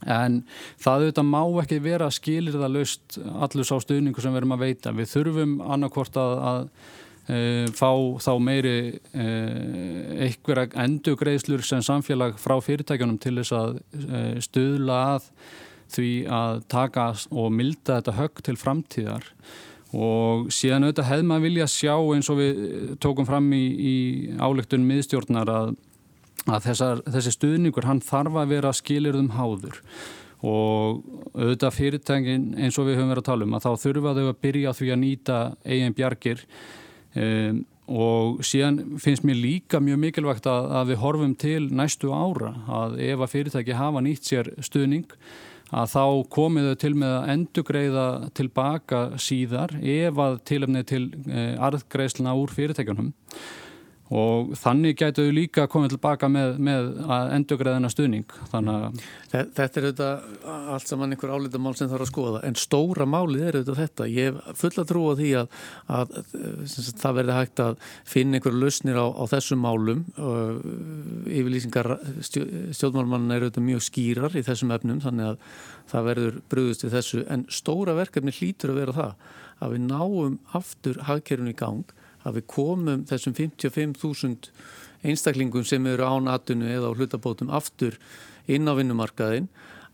en 0.05 0.41
það 0.81 1.05
auðvitað 1.05 1.27
má 1.29 1.41
ekki 1.63 1.79
vera 1.83 2.11
skilir 2.13 2.57
það 2.59 2.75
löst 2.77 3.17
allur 3.33 3.67
sá 3.67 3.75
stuðningu 3.81 4.21
sem 4.21 4.33
við 4.33 4.43
erum 4.43 4.55
að 4.55 4.65
veita. 4.67 4.93
Við 4.95 5.11
þurfum 5.13 5.57
annarkvort 5.75 6.19
að, 6.21 6.33
að 6.51 6.63
e, 7.27 7.39
fá 7.75 7.91
þá 8.21 8.31
meiri 8.47 8.77
e, 8.95 9.27
einhverja 10.27 10.69
endugreiðslur 10.85 11.65
sem 11.65 11.83
samfélag 11.85 12.39
frá 12.41 12.57
fyrirtækjunum 12.63 13.21
til 13.23 13.37
þess 13.39 13.55
að 13.57 13.79
e, 14.01 14.25
stuðla 14.45 14.99
að 15.15 15.29
því 15.95 16.11
að 16.33 16.65
taka 16.71 17.11
og 17.29 17.53
milda 17.53 17.99
þetta 17.99 18.19
högg 18.19 18.45
til 18.45 18.57
framtíðar 18.57 19.27
og 19.95 20.49
síðan 20.51 20.87
auðvitað 20.87 21.09
hefði 21.11 21.27
maður 21.29 21.45
vilja 21.45 21.67
sjá 21.71 21.93
eins 21.95 22.29
og 22.33 22.39
við 22.41 22.63
tókum 23.03 23.27
fram 23.27 23.47
í, 23.55 23.63
í 23.63 23.95
álegtun 24.41 24.87
miðstjórnar 24.87 25.51
að 25.53 25.75
að 26.45 26.69
þessar, 26.69 27.01
þessi 27.15 27.33
stuðningur 27.35 27.87
hann 27.89 28.03
þarf 28.05 28.39
að 28.41 28.53
vera 28.53 28.73
skilirðum 28.75 29.33
háður. 29.35 29.81
Og 30.45 31.05
auðvitað 31.33 31.77
fyrirtækin 31.77 32.49
eins 32.59 32.77
og 32.77 32.89
við 32.89 32.99
höfum 32.99 33.13
verið 33.13 33.23
að 33.23 33.29
tala 33.31 33.47
um 33.47 33.55
að 33.57 33.65
þá 33.65 33.85
þurfa 33.85 34.17
þau 34.17 34.25
að 34.25 34.41
byrja 34.45 34.75
því 34.77 34.91
að 34.91 35.01
nýta 35.01 35.39
eigin 35.65 35.95
bjargir. 35.97 36.43
Um, 37.15 37.63
og 37.85 38.41
síðan 38.45 38.97
finnst 39.01 39.25
mér 39.25 39.37
líka 39.37 39.79
mjög 39.83 39.99
mikilvægt 40.01 40.47
að, 40.49 40.71
að 40.73 40.87
við 40.91 41.01
horfum 41.03 41.35
til 41.37 41.67
næstu 41.69 42.09
ára 42.09 42.55
að 42.81 42.95
ef 43.05 43.21
að 43.21 43.33
fyrirtæki 43.33 43.77
hafa 43.77 44.01
nýtt 44.01 44.25
sér 44.25 44.49
stuðning 44.65 45.05
að 45.75 45.91
þá 45.93 46.05
komið 46.33 46.69
þau 46.69 46.79
til 46.81 46.93
með 46.97 47.13
að 47.13 47.29
endugreiða 47.35 48.07
tilbaka 48.37 49.01
síðar 49.21 49.75
ef 49.81 50.21
að 50.25 50.39
tilumnið 50.49 50.87
til 50.91 51.03
eh, 51.29 51.53
arðgreisluna 51.67 52.35
úr 52.37 52.53
fyrirtækjunum 52.57 53.13
og 54.13 54.51
þannig 54.61 54.99
gætu 54.99 55.23
við 55.25 55.33
líka 55.33 55.63
komið 55.71 55.95
tilbaka 55.95 56.27
með, 56.29 56.59
með 56.61 56.89
endugræðina 57.33 57.89
stuðning. 57.89 58.35
Þetta 58.51 59.65
er 59.65 59.87
auðvitað 59.87 60.27
allt 60.75 60.91
saman 60.91 61.15
einhver 61.15 61.33
álita 61.33 61.61
mál 61.61 61.73
sem 61.77 61.89
þarf 61.89 62.05
að 62.05 62.11
skoða. 62.11 62.41
En 62.45 62.57
stóra 62.59 63.07
málið 63.09 63.47
er 63.47 63.57
auðvitað 63.57 63.81
þetta. 63.81 64.07
Ég 64.13 64.37
fulla 64.61 64.85
trú 64.85 65.07
á 65.09 65.13
því 65.17 65.31
að, 65.41 65.57
að, 65.97 66.13
að 66.21 66.77
það 67.01 67.17
verði 67.19 67.39
hægt 67.39 67.63
að 67.65 67.81
finna 68.13 68.37
einhverju 68.37 68.61
lausnir 68.61 69.01
á, 69.01 69.05
á 69.09 69.23
þessum 69.33 69.65
málum. 69.65 70.05
Yfirlýsingar 71.25 71.91
stjórnmálmann 72.29 73.33
er 73.33 73.47
auðvitað 73.47 73.69
mjög 73.71 73.85
skýrar 73.89 74.37
í 74.37 74.45
þessum 74.45 74.75
efnum 74.77 75.01
þannig 75.01 75.33
að 75.33 75.51
það 75.89 76.09
verður 76.11 76.41
bröðust 76.53 76.85
við 76.85 76.97
þessu. 76.99 77.25
En 77.33 77.49
stóra 77.49 77.97
verkefni 77.97 78.37
hlýtur 78.37 78.75
að 78.75 78.81
vera 78.83 78.97
það 79.01 79.29
að 79.65 79.77
við 79.77 79.85
náum 79.89 80.41
aftur 80.57 81.05
hagkerfunu 81.09 81.55
í 81.55 81.57
gang 81.57 81.95
að 82.25 82.39
við 82.39 82.47
komum 82.51 83.05
þessum 83.09 83.35
55.000 83.37 84.51
einstaklingum 85.05 85.65
sem 85.67 85.85
eru 85.87 86.07
án 86.07 86.29
atunu 86.31 86.67
eða 86.71 86.91
á 86.91 86.97
hlutabótum 86.97 87.53
aftur 87.53 87.97
inn 88.49 88.67
á 88.69 88.73
vinnumarkaðin 88.77 89.49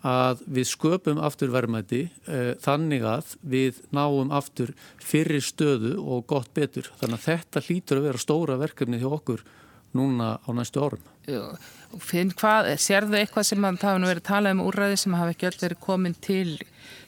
að 0.07 0.41
við 0.49 0.69
sköpum 0.71 1.19
aftur 1.21 1.51
verðmæti 1.53 2.05
eh, 2.25 2.53
þannig 2.61 3.03
að 3.05 3.35
við 3.45 3.81
náum 3.93 4.31
aftur 4.33 4.73
fyrir 4.97 5.43
stöðu 5.45 5.97
og 6.01 6.25
gott 6.29 6.49
betur. 6.57 6.89
Þannig 7.01 7.19
að 7.19 7.27
þetta 7.27 7.65
hlýtur 7.67 8.01
að 8.01 8.07
vera 8.09 8.23
stóra 8.23 8.57
verkefni 8.61 9.01
hjá 9.01 9.11
okkur 9.11 9.43
núna 9.97 10.33
á 10.41 10.49
næstu 10.55 10.81
árum. 10.81 11.05
Finn 12.01 12.31
hvað, 12.33 12.71
sérðu 12.81 13.19
eitthvað 13.19 13.49
sem 13.51 13.61
það 13.61 13.87
hafa 13.91 14.07
verið 14.07 14.25
talað 14.25 14.55
um 14.55 14.65
úrræði 14.65 14.97
sem 14.97 15.17
hafa 15.19 15.35
ekki 15.35 15.49
öll 15.51 15.59
verið 15.61 15.81
komin 15.83 16.17
til 16.17 16.57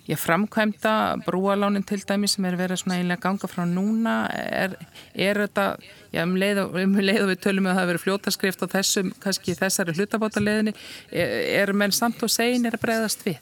ég 0.10 0.20
framkvæmda 0.20 0.94
brúalánin 1.24 1.86
til 1.88 2.02
dæmi 2.04 2.28
sem 2.28 2.46
er 2.48 2.58
verið 2.60 2.82
svona 2.82 2.98
einlega 3.00 3.24
ganga 3.24 3.48
frá 3.48 3.64
núna 3.68 4.16
er, 4.34 4.76
er 5.16 5.40
þetta, 5.46 5.68
já 6.12 6.24
um 6.26 6.36
leið 6.40 6.64
og 6.66 6.76
um 6.82 6.98
leið 7.00 7.28
við 7.30 7.40
tölum 7.46 7.70
við 7.70 7.74
að 7.74 7.80
það 7.80 7.92
verið 7.92 8.06
fljótaskrift 8.08 8.66
á 8.66 8.68
þessum, 8.76 9.14
kannski 9.24 9.56
þessari 9.60 9.96
hlutabótaleðinni 9.96 10.76
er, 11.12 11.38
er 11.64 11.74
menn 11.78 11.96
samt 11.96 12.24
og 12.26 12.34
segin 12.34 12.68
er 12.68 12.76
að 12.76 12.84
bregðast 12.84 13.24
við? 13.28 13.40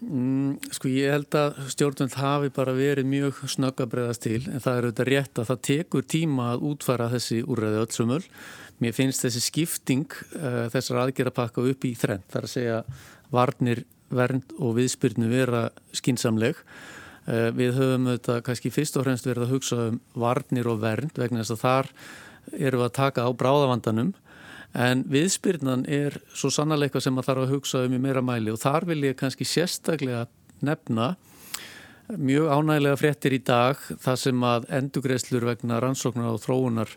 Mm, 0.00 0.56
sko 0.72 0.88
ég 0.88 1.12
held 1.12 1.36
að 1.36 1.58
stjórnvöld 1.74 2.14
hafi 2.16 2.48
bara 2.56 2.72
verið 2.72 3.04
mjög 3.04 3.42
snögg 3.52 3.82
að 3.84 3.90
bregðast 3.92 4.24
til 4.24 4.38
en 4.48 4.62
það 4.64 4.78
er 4.78 4.86
auðvitað 4.86 5.10
rétt 5.10 5.40
að 5.42 5.50
það 5.50 5.62
tekur 5.68 6.06
tíma 6.08 6.46
að 6.54 6.64
útfara 6.70 7.10
þessi 7.12 7.42
úrræði 7.44 7.82
öllsumöl 7.82 8.22
mér 8.80 8.96
finnst 8.96 9.26
þessi 9.26 9.42
skipting 9.44 10.08
uh, 10.40 10.70
þessar 10.72 11.02
aðgerapakka 11.02 11.66
upp 11.68 11.84
í 11.84 11.92
þrenn 12.00 12.24
þar 12.32 12.48
að 12.48 12.54
segja 12.54 12.78
varnir 13.28 13.84
vernd 14.10 14.54
og 14.58 14.76
viðspyrnu 14.78 15.30
vera 15.30 15.68
skinsamleg. 15.96 16.58
Eh, 17.26 17.50
við 17.54 17.76
höfum 17.78 18.08
þetta 18.12 18.40
kannski 18.46 18.72
fyrst 18.74 18.98
og 18.98 19.06
fremst 19.06 19.28
verið 19.28 19.46
að 19.46 19.54
hugsa 19.54 19.78
um 19.90 20.00
varnir 20.18 20.68
og 20.70 20.82
vernd 20.82 21.18
vegna 21.20 21.44
þess 21.44 21.56
að 21.56 21.64
þar 21.64 21.90
eru 22.58 22.80
við 22.80 22.86
að 22.86 22.96
taka 22.96 23.26
á 23.26 23.30
bráðavandanum 23.30 24.12
en 24.74 25.02
viðspyrnan 25.10 25.84
er 25.90 26.16
svo 26.34 26.50
sannleika 26.54 27.02
sem 27.02 27.16
að 27.18 27.26
þarf 27.28 27.44
að 27.44 27.54
hugsa 27.54 27.82
um 27.86 27.96
í 27.96 28.00
meira 28.02 28.22
mæli 28.22 28.52
og 28.54 28.60
þar 28.62 28.86
vil 28.88 29.02
ég 29.08 29.18
kannski 29.18 29.46
sérstaklega 29.48 30.26
nefna 30.64 31.14
mjög 32.18 32.50
ánægilega 32.50 32.98
fréttir 32.98 33.34
í 33.36 33.42
dag 33.46 33.78
þar 34.02 34.18
sem 34.18 34.46
að 34.46 34.66
endugreislur 34.80 35.46
vegna 35.50 35.80
rannsóknar 35.82 36.32
og 36.34 36.42
þróunar 36.42 36.94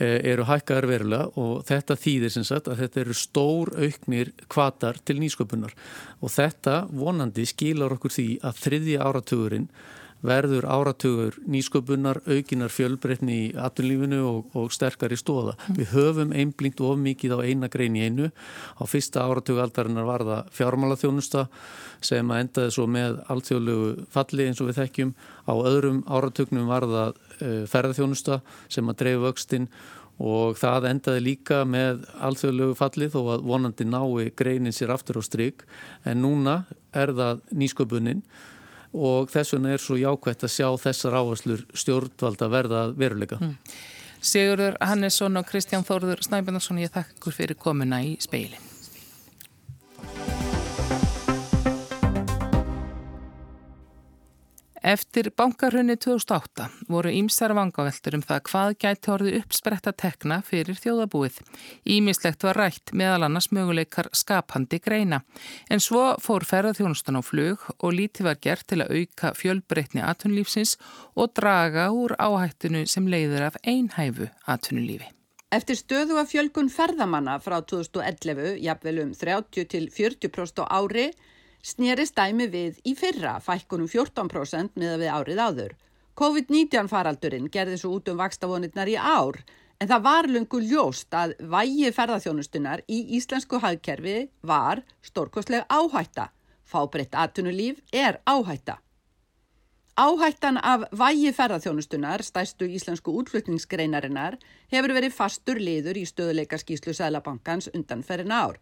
eru 0.00 0.46
hækkaðar 0.48 0.88
verulega 0.88 1.30
og 1.40 1.62
þetta 1.68 1.96
þýðir 2.00 2.34
sem 2.34 2.46
sagt 2.48 2.70
að 2.70 2.84
þetta 2.84 3.00
eru 3.04 3.16
stór 3.16 3.72
auknir 3.76 4.32
kvatar 4.48 5.00
til 5.04 5.18
nýsköpunar 5.20 5.74
og 6.20 6.34
þetta 6.34 6.82
vonandi 6.90 7.46
skilar 7.48 7.96
okkur 7.96 8.16
því 8.16 8.28
að 8.46 8.62
þriðja 8.64 9.08
áratugurinn 9.08 9.70
verður 10.20 10.66
áratugur 10.68 11.36
nýsköpunar, 11.48 12.20
aukinar 12.28 12.72
fjölbreytni 12.72 13.36
í 13.36 13.46
atunlífinu 13.56 14.20
og, 14.28 14.50
og 14.56 14.68
sterkar 14.74 15.14
í 15.14 15.18
stóða. 15.18 15.56
Mm. 15.56 15.78
Við 15.78 15.94
höfum 15.94 16.34
einblínt 16.36 16.82
of 16.84 17.00
mikið 17.00 17.36
á 17.36 17.38
eina 17.40 17.70
grein 17.72 17.96
í 17.96 18.04
einu. 18.04 18.28
Á 18.76 18.82
fyrsta 18.88 19.24
áratugaldarinnar 19.24 20.08
var 20.08 20.26
það 20.28 20.52
fjármálaþjónusta 20.58 21.46
sem 22.04 22.36
endaði 22.36 22.76
svo 22.76 22.86
með 22.90 23.20
alltjóðlegu 23.32 24.06
falli 24.12 24.48
eins 24.48 24.60
og 24.60 24.70
við 24.70 24.82
þekkjum. 24.82 25.16
Á 25.48 25.54
öðrum 25.56 26.04
áratugnum 26.08 26.68
var 26.70 26.88
það 26.88 27.16
Eh, 27.29 27.29
ferðarþjónusta 27.40 28.40
sem 28.68 28.92
að 28.92 29.00
dreif 29.02 29.24
vöxtinn 29.24 29.68
og 30.20 30.58
það 30.60 30.88
endaði 30.90 31.24
líka 31.24 31.62
með 31.64 32.04
alþjóðlegu 32.20 32.76
fallið 32.76 33.16
og 33.20 33.30
að 33.34 33.44
vonandi 33.48 33.86
nái 33.88 34.30
greinin 34.36 34.76
sér 34.76 34.92
aftur 34.92 35.20
á 35.20 35.22
stryk 35.24 35.64
en 36.04 36.20
núna 36.20 36.64
er 36.92 37.14
það 37.16 37.40
nýsköpunin 37.56 38.20
og 38.90 39.30
þess 39.32 39.54
vegna 39.54 39.72
er 39.76 39.82
svo 39.82 39.96
jákvægt 39.96 40.44
að 40.44 40.54
sjá 40.56 40.68
þessar 40.82 41.16
áherslur 41.20 41.64
stjórnvalda 41.78 42.50
verða 42.52 42.82
veruleika. 42.92 43.38
Mm. 43.40 43.56
Sigurður 44.20 44.76
Hannesson 44.84 45.40
og 45.40 45.46
Kristján 45.48 45.86
Þórður 45.86 46.20
Snæbjörnarsson, 46.26 46.82
ég 46.82 46.92
þakka 46.92 47.32
fyrir 47.32 47.56
komuna 47.56 48.02
í 48.04 48.18
speilin. 48.20 48.68
Eftir 54.80 55.28
bankarhunni 55.36 55.98
2008 56.00 56.64
voru 56.88 57.10
ímsar 57.12 57.52
vangaveltur 57.52 58.14
um 58.16 58.22
það 58.24 58.38
hvað 58.48 58.76
gæti 58.80 59.10
orði 59.12 59.34
uppspretta 59.36 59.92
tekna 59.92 60.38
fyrir 60.40 60.78
þjóðabúið. 60.80 61.36
Ímislegt 61.84 62.46
var 62.48 62.56
rætt 62.56 62.94
meðal 62.96 63.26
annars 63.26 63.50
möguleikar 63.52 64.08
skapandi 64.16 64.80
greina. 64.80 65.20
En 65.68 65.84
svo 65.84 66.14
fór 66.24 66.48
ferðarþjónustan 66.48 67.20
á 67.20 67.22
flug 67.22 67.68
og 67.76 67.92
lítið 67.92 68.30
var 68.30 68.40
gert 68.40 68.70
til 68.72 68.80
að 68.80 68.96
auka 68.96 69.34
fjölbreytni 69.36 70.00
atunlífsins 70.00 70.78
og 71.12 71.34
draga 71.36 71.90
úr 71.92 72.16
áhættinu 72.16 72.86
sem 72.88 73.04
leiður 73.04 73.50
af 73.50 73.60
einhæfu 73.60 74.32
atunulífi. 74.48 75.12
Eftir 75.52 75.76
stöðu 75.76 76.16
af 76.22 76.30
fjölgun 76.30 76.72
ferðamanna 76.72 77.36
frá 77.42 77.58
2011, 77.60 78.56
jafnvel 78.64 79.00
um 79.02 79.12
30-40% 79.12 80.64
á 80.64 80.66
ári, 80.72 81.10
snerist 81.62 82.16
dæmi 82.16 82.48
við 82.50 82.80
í 82.84 82.96
fyrra 82.98 83.38
fækkunum 83.44 83.88
14% 83.90 84.76
miða 84.80 84.98
við 85.00 85.14
árið 85.14 85.40
áður. 85.46 85.72
COVID-19 86.20 86.90
faraldurinn 86.90 87.48
gerði 87.52 87.78
svo 87.80 87.94
út 87.96 88.10
um 88.12 88.18
vakstafónirnar 88.20 88.90
í 88.92 88.96
ár 88.96 89.40
en 89.80 89.88
það 89.88 90.04
var 90.04 90.28
lungu 90.28 90.60
ljóst 90.60 91.14
að 91.16 91.32
vægi 91.54 91.92
ferðarþjónustunar 91.96 92.84
í 92.88 93.00
íslensku 93.16 93.60
hagkerfi 93.62 94.28
var 94.42 94.82
stórkostleg 95.02 95.64
áhætta. 95.68 96.28
Fábreytt 96.64 97.16
atunulíf 97.16 97.80
er 97.92 98.20
áhætta. 98.28 98.76
Áhættan 100.00 100.56
af 100.62 100.84
vægi 100.96 101.32
ferðarþjónustunar, 101.36 102.22
stæstu 102.22 102.64
íslensku 102.64 103.12
útflutningsgreinarinnar, 103.20 104.38
hefur 104.72 104.94
verið 104.96 105.16
fastur 105.16 105.58
liður 105.60 105.98
í 106.00 106.04
stöðuleika 106.08 106.60
skíslu 106.60 106.94
Sælabankans 106.96 107.68
undanferðin 107.74 108.32
ár. 108.32 108.60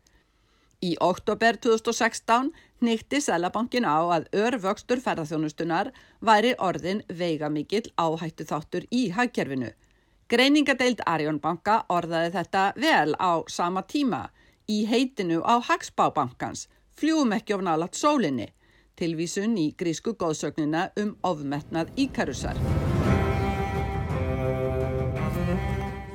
Í 0.79 0.93
oktober 1.03 1.57
2016 1.59 2.53
nýtti 2.87 3.19
Sælabankin 3.19 3.83
á 3.83 3.99
að 4.14 4.29
örvöxtur 4.31 5.01
ferðarþjónustunar 5.03 5.88
væri 6.23 6.53
orðin 6.55 7.01
veigamikill 7.11 7.88
áhættu 7.99 8.47
þáttur 8.47 8.87
í 8.95 9.09
hagkerfinu. 9.11 9.73
Greiningadeild 10.31 11.03
Arjónbanka 11.03 11.81
orðaði 11.91 12.31
þetta 12.37 12.62
vel 12.77 13.17
á 13.19 13.43
sama 13.51 13.83
tíma 13.83 14.29
í 14.71 14.85
heitinu 14.87 15.41
á 15.43 15.59
Hagsbábankans, 15.59 16.69
fljúum 16.95 17.35
ekki 17.35 17.57
of 17.57 17.67
nálat 17.67 17.99
sólinni, 17.99 18.47
tilvísun 18.95 19.59
í 19.59 19.73
grísku 19.75 20.14
góðsögnina 20.14 20.93
um 21.03 21.17
ofmetnað 21.27 21.91
íkarusar. 21.99 22.62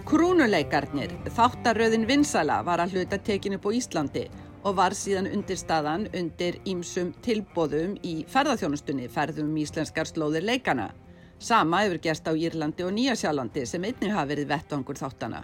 Krúnuleikarnir, 0.07 1.11
þáttaröðin 1.35 2.07
Vinsala 2.07 2.61
var 2.63 2.79
að 2.79 2.95
hluta 2.95 3.19
tekinu 3.19 3.59
på 3.59 3.75
Íslandi 3.75 4.29
og 4.63 4.77
var 4.79 4.95
síðan 4.95 5.27
undir 5.31 5.59
staðan 5.59 6.07
undir 6.15 6.59
ímsum 6.69 7.11
tilbóðum 7.25 7.97
í 8.03 8.23
ferðarþjónustunni 8.31 9.09
ferðum 9.11 9.55
íslenskar 9.59 10.07
slóðir 10.07 10.45
leikana. 10.47 10.91
Sama 11.39 11.83
hefur 11.83 11.99
gerst 12.03 12.27
á 12.27 12.31
Írlandi 12.31 12.85
og 12.87 12.93
Nýjasjálandi 12.95 13.65
sem 13.67 13.83
einnig 13.83 14.13
hafa 14.15 14.29
verið 14.31 14.51
vettangur 14.53 14.99
þáttana. 14.99 15.43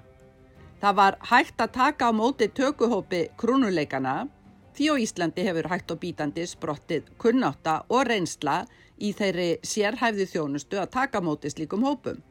Það 0.79 0.95
var 0.95 1.17
hægt 1.27 1.59
að 1.59 1.73
taka 1.75 2.07
á 2.07 2.11
móti 2.15 2.47
tökuhópi 2.55 3.25
krúnuleikana 3.37 4.29
því 4.77 4.85
á 4.87 4.95
Íslandi 5.03 5.43
hefur 5.43 5.67
hægt 5.67 5.91
og 5.91 5.99
bítandi 5.99 6.45
sprottið 6.47 7.09
kunnáta 7.19 7.81
og 7.91 8.07
reynsla 8.07 8.61
í 8.95 9.11
þeirri 9.11 9.49
sérhæfði 9.59 10.27
þjónustu 10.31 10.79
að 10.79 10.93
taka 10.95 11.19
móti 11.19 11.51
slíkum 11.51 11.83
hópum. 11.83 12.21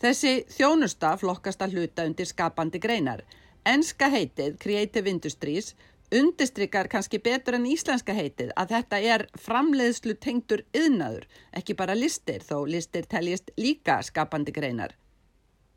Þessi 0.00 0.44
þjónusta 0.52 1.14
flokkast 1.20 1.62
að 1.64 1.78
hluta 1.78 2.04
undir 2.08 2.28
skapandi 2.28 2.80
greinar. 2.80 3.24
Enska 3.64 4.08
heitið 4.12 4.58
Creative 4.60 5.10
Industries 5.10 5.74
undistrykar 6.14 6.88
kannski 6.90 7.20
betur 7.22 7.56
en 7.58 7.66
íslenska 7.70 8.14
heitið 8.14 8.50
að 8.58 8.72
þetta 8.74 9.00
er 9.14 9.26
framleiðslu 9.38 10.16
tengdur 10.18 10.64
yðnaður, 10.76 11.26
ekki 11.54 11.76
bara 11.78 11.94
listir 11.94 12.42
þó 12.42 12.64
listir 12.66 13.06
teljist 13.06 13.52
líka 13.56 14.00
skapandi 14.02 14.54
greinar. 14.54 14.96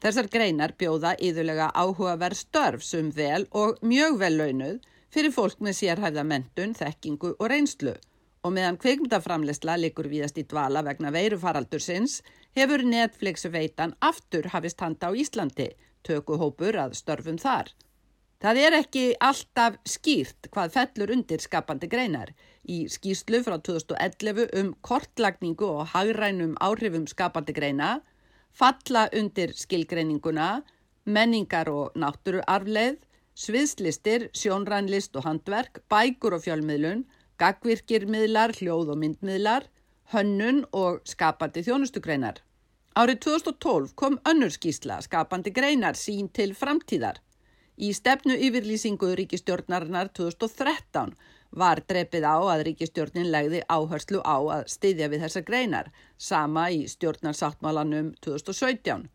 Þessar 0.04 0.28
greinar 0.28 0.74
bjóða 0.78 1.13
íðulega 1.22 1.69
áhugaverð 1.72 2.39
störf 2.41 2.84
sem 2.84 3.12
vel 3.15 3.46
og 3.52 3.78
mjög 3.82 4.17
vel 4.19 4.34
launuð 4.39 4.82
fyrir 5.13 5.32
fólk 5.32 5.62
með 5.63 5.78
sérhæfða 5.78 6.26
mentun, 6.28 6.74
þekkingu 6.76 7.36
og 7.38 7.48
reynslu 7.52 7.93
og 8.43 8.52
meðan 8.52 8.78
kveikmyndaframleysla 8.82 9.78
likur 9.80 10.10
víðast 10.12 10.41
í 10.41 10.43
dvala 10.50 10.82
vegna 10.84 11.13
veirufaraldursins 11.15 12.17
hefur 12.58 12.84
Netflix 12.84 13.48
veitan 13.48 13.96
aftur 14.04 14.50
hafist 14.52 14.84
handa 14.84 15.08
á 15.08 15.12
Íslandi, 15.15 15.69
tökuhópur 16.04 16.76
að 16.84 16.98
störfum 17.00 17.39
þar. 17.39 17.72
Það 18.44 18.58
er 18.60 18.76
ekki 18.76 19.04
alltaf 19.24 19.78
skýrt 19.88 20.50
hvað 20.52 20.74
fellur 20.74 21.12
undir 21.16 21.40
skapandi 21.40 21.88
greinar. 21.88 22.34
Í 22.68 22.90
skýslu 22.92 23.40
frá 23.46 23.56
2011 23.56 24.50
um 24.60 24.74
kortlagningu 24.84 25.70
og 25.78 25.94
hagrænum 25.94 26.58
áhrifum 26.60 27.06
skapandi 27.08 27.56
greina 27.56 28.02
falla 28.52 29.08
undir 29.16 29.56
skilgreininguna, 29.56 30.62
menningar 31.06 31.72
og 31.72 31.96
náttúruarfleð, 31.96 33.00
sviðslistir, 33.34 34.30
sjónrænlist 34.38 35.16
og 35.18 35.26
handverk, 35.28 35.82
bækur 35.90 36.36
og 36.38 36.44
fjölmiðlun, 36.44 37.08
gagvirkir 37.40 38.06
miðlar, 38.12 38.54
hljóð 38.60 38.94
og 38.94 39.02
myndmiðlar, 39.02 39.72
hönnun 40.14 40.66
og 40.76 41.02
skapandi 41.10 41.64
þjónustugreinar. 41.66 42.44
Árið 42.94 43.24
2012 43.26 43.96
kom 43.98 44.20
önnur 44.30 44.52
skísla 44.54 45.00
skapandi 45.02 45.56
greinar 45.56 45.96
sín 45.98 46.28
til 46.30 46.54
framtíðar. 46.54 47.24
Í 47.78 47.90
stefnu 47.98 48.36
yfirlýsingu 48.38 49.16
ríkistjórnarinnar 49.18 50.12
2013 50.14 51.16
var 51.58 51.82
drepið 51.90 52.26
á 52.26 52.38
að 52.38 52.64
ríkistjórnin 52.68 53.32
legði 53.34 53.62
áherslu 53.66 54.22
á 54.22 54.38
að 54.58 54.68
styðja 54.70 55.08
við 55.10 55.24
þessa 55.26 55.42
greinar, 55.48 55.90
sama 56.18 56.68
í 56.70 56.84
stjórnarsáttmálanum 56.90 58.14
2017. 58.22 59.08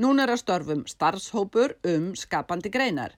Nún 0.00 0.20
er 0.20 0.32
að 0.32 0.40
störfum 0.40 0.86
starfshópur 0.88 1.76
um 1.84 2.14
skapandi 2.16 2.72
greinar. 2.72 3.16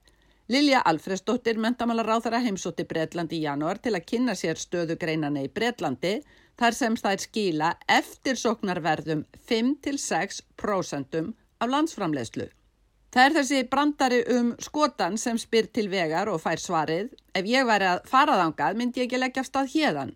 Lilja 0.51 0.81
Alfredsdóttir 0.83 1.55
mentamálar 1.55 2.09
á 2.11 2.17
þeirra 2.19 2.41
heimsótti 2.43 2.83
Breitlandi 2.83 3.37
í 3.39 3.45
janúar 3.45 3.79
til 3.79 3.93
að 3.95 4.07
kynna 4.09 4.35
sér 4.35 4.59
stöðu 4.59 4.97
greinana 4.99 5.45
í 5.45 5.47
Breitlandi 5.47 6.17
þar 6.59 6.75
sem 6.75 6.97
er 7.07 7.23
skila 7.23 7.69
eftir 7.87 8.35
sóknarverðum 8.35 9.23
5-6% 9.47 11.23
af 11.63 11.71
landsframlegslu. 11.71 12.49
Það 13.13 13.27
er 13.27 13.33
þessi 13.35 13.57
brandari 13.69 14.19
um 14.33 14.47
skotan 14.57 15.19
sem 15.21 15.37
spyr 15.37 15.67
til 15.69 15.85
vegar 15.91 16.31
og 16.31 16.39
fær 16.41 16.57
svarið. 16.57 17.11
Ef 17.37 17.45
ég 17.45 17.67
væri 17.69 17.85
að 17.91 18.07
faraðangað 18.09 18.79
myndi 18.79 19.03
ég 19.03 19.05
ekki 19.05 19.19
leggja 19.19 19.43
af 19.43 19.49
stað 19.51 19.69
hérðan. 19.75 20.13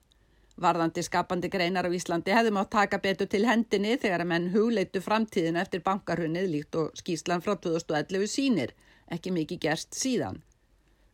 Varðandi 0.57 1.03
skapandi 1.05 1.51
greinar 1.53 1.86
á 1.86 1.93
Íslandi 1.93 2.33
hefði 2.33 2.55
mátt 2.57 2.71
taka 2.73 2.97
betur 2.97 3.29
til 3.29 3.43
hendinni 3.45 3.99
þegar 4.01 4.23
að 4.23 4.31
menn 4.31 4.49
hugleitu 4.55 5.03
framtíðin 5.05 5.62
eftir 5.62 5.86
bankarhunnið 5.86 6.49
líkt 6.49 6.79
og 6.81 6.97
skíslan 6.97 7.45
frá 7.45 7.53
2011 7.62 8.31
sínir 8.33 8.73
ekki 9.13 9.36
mikið 9.36 9.62
gerst 9.67 9.93
síðan. 9.93 10.41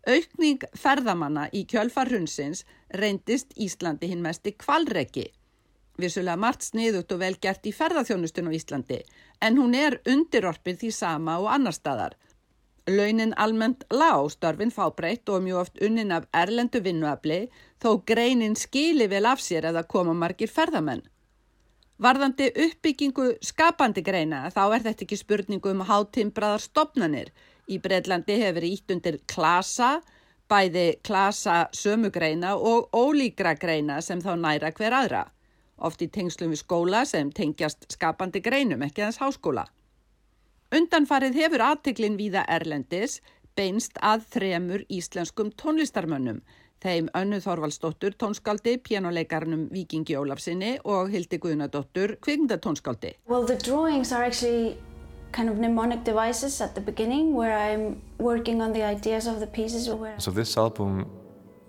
Aukning 0.08 0.64
ferðamanna 0.80 1.50
í 1.52 1.66
kjölfarhunsins 1.68 2.64
reyndist 2.96 3.52
Íslandi 3.60 4.08
hinn 4.08 4.24
mest 4.24 4.48
í 4.48 4.56
kvalreki. 4.56 5.34
Vissulega 6.02 6.40
margt 6.40 6.66
sniðut 6.66 7.12
og 7.14 7.22
vel 7.22 7.36
gert 7.42 7.68
í 7.70 7.74
ferðarþjónustun 7.76 8.50
á 8.50 8.52
Íslandi 8.58 9.00
en 9.46 9.60
hún 9.62 9.76
er 9.78 10.00
undirorpið 10.10 10.80
því 10.82 10.92
sama 10.98 11.38
og 11.42 11.52
annar 11.54 11.78
staðar. 11.78 12.18
Launin 12.90 13.36
almennt 13.38 13.86
lág 13.94 14.32
störfin 14.34 14.74
fábreytt 14.74 15.30
og 15.30 15.46
mjög 15.46 15.62
oft 15.62 15.80
unnin 15.86 16.12
af 16.12 16.28
erlendu 16.34 16.82
vinnuafli 16.84 17.48
þó 17.80 18.02
greinin 18.06 18.58
skili 18.60 19.08
vel 19.08 19.26
af 19.30 19.40
sér 19.40 19.70
eða 19.72 19.86
koma 19.88 20.14
margir 20.14 20.52
ferðamenn. 20.52 21.06
Varðandi 22.02 22.50
uppbyggingu 22.66 23.30
skapandi 23.46 24.02
greina 24.04 24.50
þá 24.52 24.64
er 24.66 24.86
þetta 24.90 25.06
ekki 25.06 25.18
spurningu 25.22 25.72
um 25.72 25.86
hátimbraðar 25.88 26.64
stopnanir 26.66 27.30
Í 27.72 27.80
Breitlandi 27.80 28.36
hefur 28.42 28.66
ítt 28.68 28.92
undir 28.92 29.20
klasa, 29.30 30.02
bæði 30.52 30.88
klasa 31.06 31.70
sömugreina 31.76 32.58
og 32.60 32.92
ólíkra 32.92 33.56
greina 33.60 34.02
sem 34.04 34.20
þá 34.22 34.34
næra 34.40 34.74
hver 34.76 34.96
aðra. 34.98 35.24
Oft 35.84 36.02
í 36.02 36.08
tengslum 36.08 36.54
við 36.54 36.62
skóla 36.64 37.04
sem 37.06 37.32
tengjast 37.36 37.90
skapandi 37.92 38.40
greinum, 38.44 38.84
ekki 38.86 39.04
aðeins 39.04 39.20
háskóla. 39.20 39.66
Undanfarið 40.74 41.36
hefur 41.38 41.64
aðteglin 41.68 42.16
víða 42.18 42.46
Erlendis 42.50 43.20
beinst 43.58 44.00
að 44.02 44.24
þremur 44.34 44.86
íslenskum 44.90 45.52
tónlistarmönnum, 45.60 46.40
þeim 46.84 47.10
Önnu 47.16 47.38
Þorvaldsdóttur 47.44 48.16
tónskaldi, 48.20 48.78
pianoleikarnum 48.88 49.68
Vikingi 49.72 50.16
Ólafsinni 50.18 50.78
og 50.84 51.12
Hildi 51.14 51.38
Guðnadóttur 51.44 52.16
kvikmyndatónskaldi. 52.24 53.14
Well, 53.28 53.46
the 53.46 53.60
drawings 53.60 54.12
are 54.12 54.24
actually 54.26 54.78
kind 55.32 55.50
of 55.50 55.58
mnemonic 55.58 56.04
devices 56.04 56.62
at 56.62 56.76
the 56.76 56.82
beginning 56.82 57.34
where 57.34 57.54
I'm 57.54 58.02
working 58.20 58.62
on 58.62 58.74
the 58.74 58.84
ideas 58.84 59.28
of 59.28 59.40
the 59.40 59.48
pieces. 59.48 59.90
So 60.18 60.32
this 60.32 60.58
album 60.58 61.06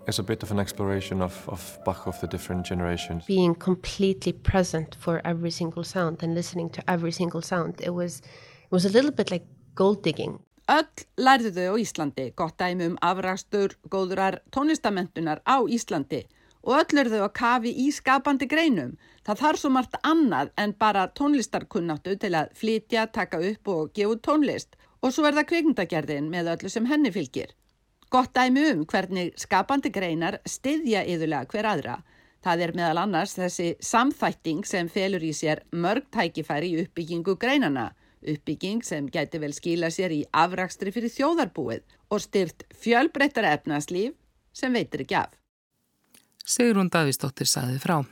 is 0.07 0.19
a 0.19 0.23
bit 0.23 0.43
of 0.43 0.51
an 0.51 0.59
exploration 0.59 1.21
of, 1.21 1.47
of 1.49 1.79
Bach 1.85 2.07
of 2.07 2.19
the 2.21 2.27
different 2.27 2.65
generations. 2.65 3.25
Being 3.25 3.55
completely 3.55 4.33
present 4.33 4.95
for 4.99 5.21
every 5.25 5.51
single 5.51 5.83
sound 5.83 6.23
and 6.23 6.35
listening 6.35 6.69
to 6.71 6.89
every 6.89 7.11
single 7.11 7.41
sound. 7.41 7.81
It 7.81 7.91
was, 7.91 8.19
it 8.19 8.71
was 8.71 8.85
a 8.85 8.89
little 8.89 9.11
bit 9.11 9.31
like 9.31 9.45
gold 9.75 10.03
digging. 10.03 10.39
Öll 10.65 10.87
lærðu 11.21 11.51
þau 11.53 11.73
á 11.73 11.75
Íslandi, 11.77 12.23
gott 12.33 12.55
dæmi 12.57 12.87
um 12.89 12.95
afrastur 13.05 13.75
góðurar 13.93 14.39
tónlistamentunar 14.49 15.43
á 15.45 15.61
Íslandi 15.69 16.23
og 16.65 16.79
öll 16.79 17.01
eru 17.01 17.11
þau 17.13 17.25
að 17.27 17.35
kafi 17.37 17.73
í 17.83 17.91
skapandi 17.93 18.47
greinum. 18.49 18.95
Það 19.25 19.41
þarf 19.43 19.61
svo 19.61 19.69
margt 19.75 19.99
annað 20.01 20.49
en 20.57 20.73
bara 20.73 21.05
tónlistarkunnáttu 21.13 22.15
til 22.17 22.33
að 22.33 22.49
flytja, 22.57 23.05
taka 23.13 23.37
upp 23.51 23.69
og 23.75 23.93
gefa 23.93 24.17
tónlist 24.25 24.73
og 25.05 25.13
svo 25.13 25.27
er 25.29 25.37
það 25.37 25.49
kvikmyndagerðin 25.51 26.33
með 26.33 26.51
öllu 26.55 26.73
sem 26.73 26.89
henni 26.89 27.13
fylgir. 27.13 27.53
Gott 28.13 28.33
dæmi 28.35 28.63
um 28.71 28.83
hvernig 28.85 29.33
skapandi 29.39 29.89
greinar 29.91 30.39
styðja 30.45 31.03
yðurlega 31.09 31.49
hver 31.51 31.69
aðra. 31.71 31.95
Það 32.45 32.61
er 32.61 32.73
meðal 32.77 32.99
annars 33.01 33.33
þessi 33.33 33.71
samþætting 33.81 34.65
sem 34.69 34.89
felur 34.93 35.23
í 35.25 35.31
sér 35.33 35.63
mörg 35.73 36.05
tækifæri 36.13 36.75
í 36.75 36.83
uppbyggingu 36.83 37.33
greinana, 37.41 37.87
uppbygging 38.21 38.83
sem 38.85 39.07
gæti 39.09 39.41
vel 39.41 39.53
skila 39.53 39.89
sér 39.93 40.13
í 40.13 40.21
afrakstri 40.29 40.93
fyrir 40.93 41.13
þjóðarbúið 41.13 41.97
og 42.13 42.21
styrt 42.21 42.67
fjölbreyttara 42.83 43.55
efnaslíf 43.57 44.13
sem 44.53 44.77
veitir 44.77 45.05
ekki 45.05 45.17
af. 45.23 45.33
Sigrun 46.45 46.91
Davísdóttir 46.93 47.49
saði 47.49 47.81
frá. 47.81 48.03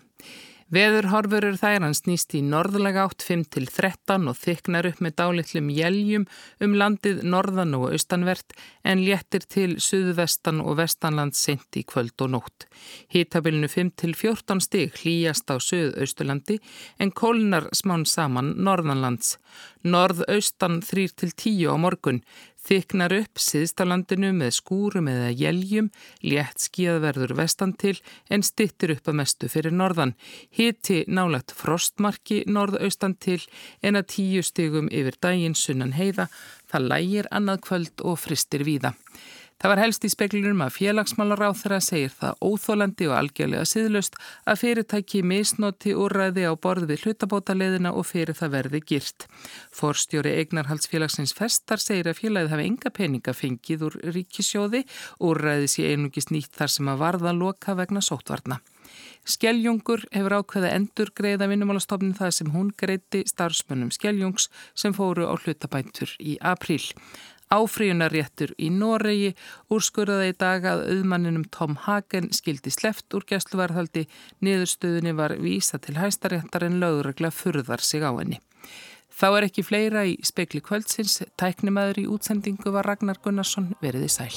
Veðurhorfur 0.71 1.43
eru 1.43 1.59
þær 1.59 1.83
hann 1.83 1.95
snýst 1.97 2.33
í 2.37 2.41
norðlega 2.45 3.03
átt 3.03 3.25
5-13 3.25 4.29
og 4.31 4.37
þyknar 4.39 4.87
upp 4.89 5.01
með 5.03 5.15
dálitlum 5.19 5.71
jæljum 5.73 6.27
um 6.63 6.77
landið 6.79 7.23
norðan 7.27 7.75
og 7.77 7.89
austanvert 7.91 8.55
en 8.87 9.03
léttir 9.03 9.43
til 9.43 9.75
suðvestan 9.83 10.61
og 10.63 10.77
vestanland 10.79 11.35
sent 11.35 11.75
í 11.79 11.83
kvöld 11.83 12.15
og 12.23 12.33
nótt. 12.37 12.67
Hítabilinu 13.11 13.67
5-14 13.67 14.63
stig 14.63 14.95
hlýjast 15.01 15.51
á 15.51 15.59
suðausturlandi 15.59 16.59
en 16.99 17.11
kólnar 17.11 17.67
smán 17.75 18.07
saman 18.07 18.55
norðanlands. 18.63 19.37
Norðaustan 19.83 20.79
3-10 20.81 21.67
á 21.67 21.75
morgun 21.75 22.23
Þyknar 22.63 23.11
upp 23.17 23.41
síðstalandinu 23.43 24.29
með 24.37 24.53
skúrum 24.55 25.09
eða 25.11 25.33
jæljum, 25.35 25.89
létt 26.23 26.63
skíðverður 26.63 27.35
vestan 27.35 27.73
til 27.75 27.97
en 28.31 28.45
stittir 28.47 28.93
upp 28.95 29.11
að 29.11 29.19
mestu 29.19 29.49
fyrir 29.51 29.75
norðan. 29.75 30.15
Hiti 30.47 31.03
nálagt 31.07 31.51
frostmarki 31.57 32.43
norðaustan 32.47 33.17
til 33.19 33.41
en 33.83 33.99
að 33.99 34.09
tíu 34.15 34.43
stigum 34.47 34.87
yfir 34.87 35.19
daginn 35.19 35.59
sunnan 35.59 35.91
heiða, 35.97 36.29
það 36.71 36.89
lægir 36.93 37.31
annað 37.35 37.63
kvöld 37.67 38.07
og 38.07 38.19
fristir 38.23 38.63
víða. 38.63 38.95
Það 39.63 39.71
var 39.71 39.79
helst 39.79 40.03
í 40.03 40.09
speklinum 40.11 40.61
að 40.65 40.73
félagsmálaráð 40.75 41.53
þeirra 41.61 41.77
segir 41.79 42.09
það 42.11 42.41
óþólandi 42.43 43.05
og 43.07 43.13
algjörlega 43.15 43.69
siðlust 43.71 44.17
að 44.43 44.59
fyrirtæki 44.59 45.21
misnoti 45.23 45.93
úrræði 45.95 46.43
á 46.43 46.53
borð 46.59 46.89
við 46.89 47.05
hlutabótaleðina 47.05 47.93
og 47.95 48.03
fyrir 48.09 48.35
það 48.35 48.51
verði 48.57 48.83
girt. 48.91 49.25
Forstjóri 49.71 50.35
Egnarhaldsfélagsins 50.41 51.31
Festar 51.37 51.79
segir 51.79 52.11
að 52.11 52.19
félagið 52.19 52.51
hafi 52.57 52.67
enga 52.73 52.91
peninga 52.99 53.37
fengið 53.39 53.87
úr 53.87 53.97
ríkisjóði, 54.17 54.83
úrræði 55.23 55.71
sé 55.71 55.87
einungis 55.93 56.27
nýtt 56.35 56.59
þar 56.59 56.75
sem 56.75 56.91
að 56.91 57.03
varða 57.07 57.37
loka 57.39 57.79
vegna 57.79 58.03
sótvarna. 58.03 58.59
Skeljungur 59.23 60.03
hefur 60.11 60.41
ákveða 60.41 60.73
endur 60.75 61.13
greiða 61.15 61.47
vinnumálastofnin 61.47 62.17
það 62.17 62.33
sem 62.35 62.49
hún 62.51 62.73
greiti 62.75 63.23
starfsmönnum 63.31 63.93
Skeljungs 63.95 64.49
sem 64.75 64.91
fóru 64.91 65.23
á 65.23 65.39
hlutabæntur 65.39 66.11
í 66.19 66.35
apríl. 66.43 66.83
Áfríunarréttur 67.53 68.55
í 68.57 68.71
Noregi 68.73 69.33
úrskurðaði 69.73 70.31
í 70.31 70.37
dag 70.41 70.65
að 70.65 70.85
auðmanninum 70.95 71.45
Tom 71.53 71.77
Hagen 71.85 72.31
skildi 72.33 72.73
sleft 72.73 73.13
úr 73.13 73.27
gæsluvarðhaldi, 73.29 74.07
niðurstöðunni 74.41 75.13
var 75.17 75.37
vísa 75.41 75.77
til 75.77 75.99
hæstaréttar 75.99 76.65
en 76.67 76.81
lögregla 76.81 77.29
furðar 77.33 77.83
sig 77.85 78.01
á 78.01 78.11
henni. 78.11 78.41
Þá 79.13 79.27
er 79.29 79.49
ekki 79.49 79.65
fleira 79.67 80.07
í 80.09 80.17
spekli 80.25 80.63
kvöldsins, 80.65 81.21
tæknimaður 81.37 82.01
í 82.01 82.09
útsendingu 82.15 82.73
var 82.73 82.89
Ragnar 82.89 83.21
Gunnarsson 83.21 83.75
veriði 83.83 84.09
sæl. 84.09 84.33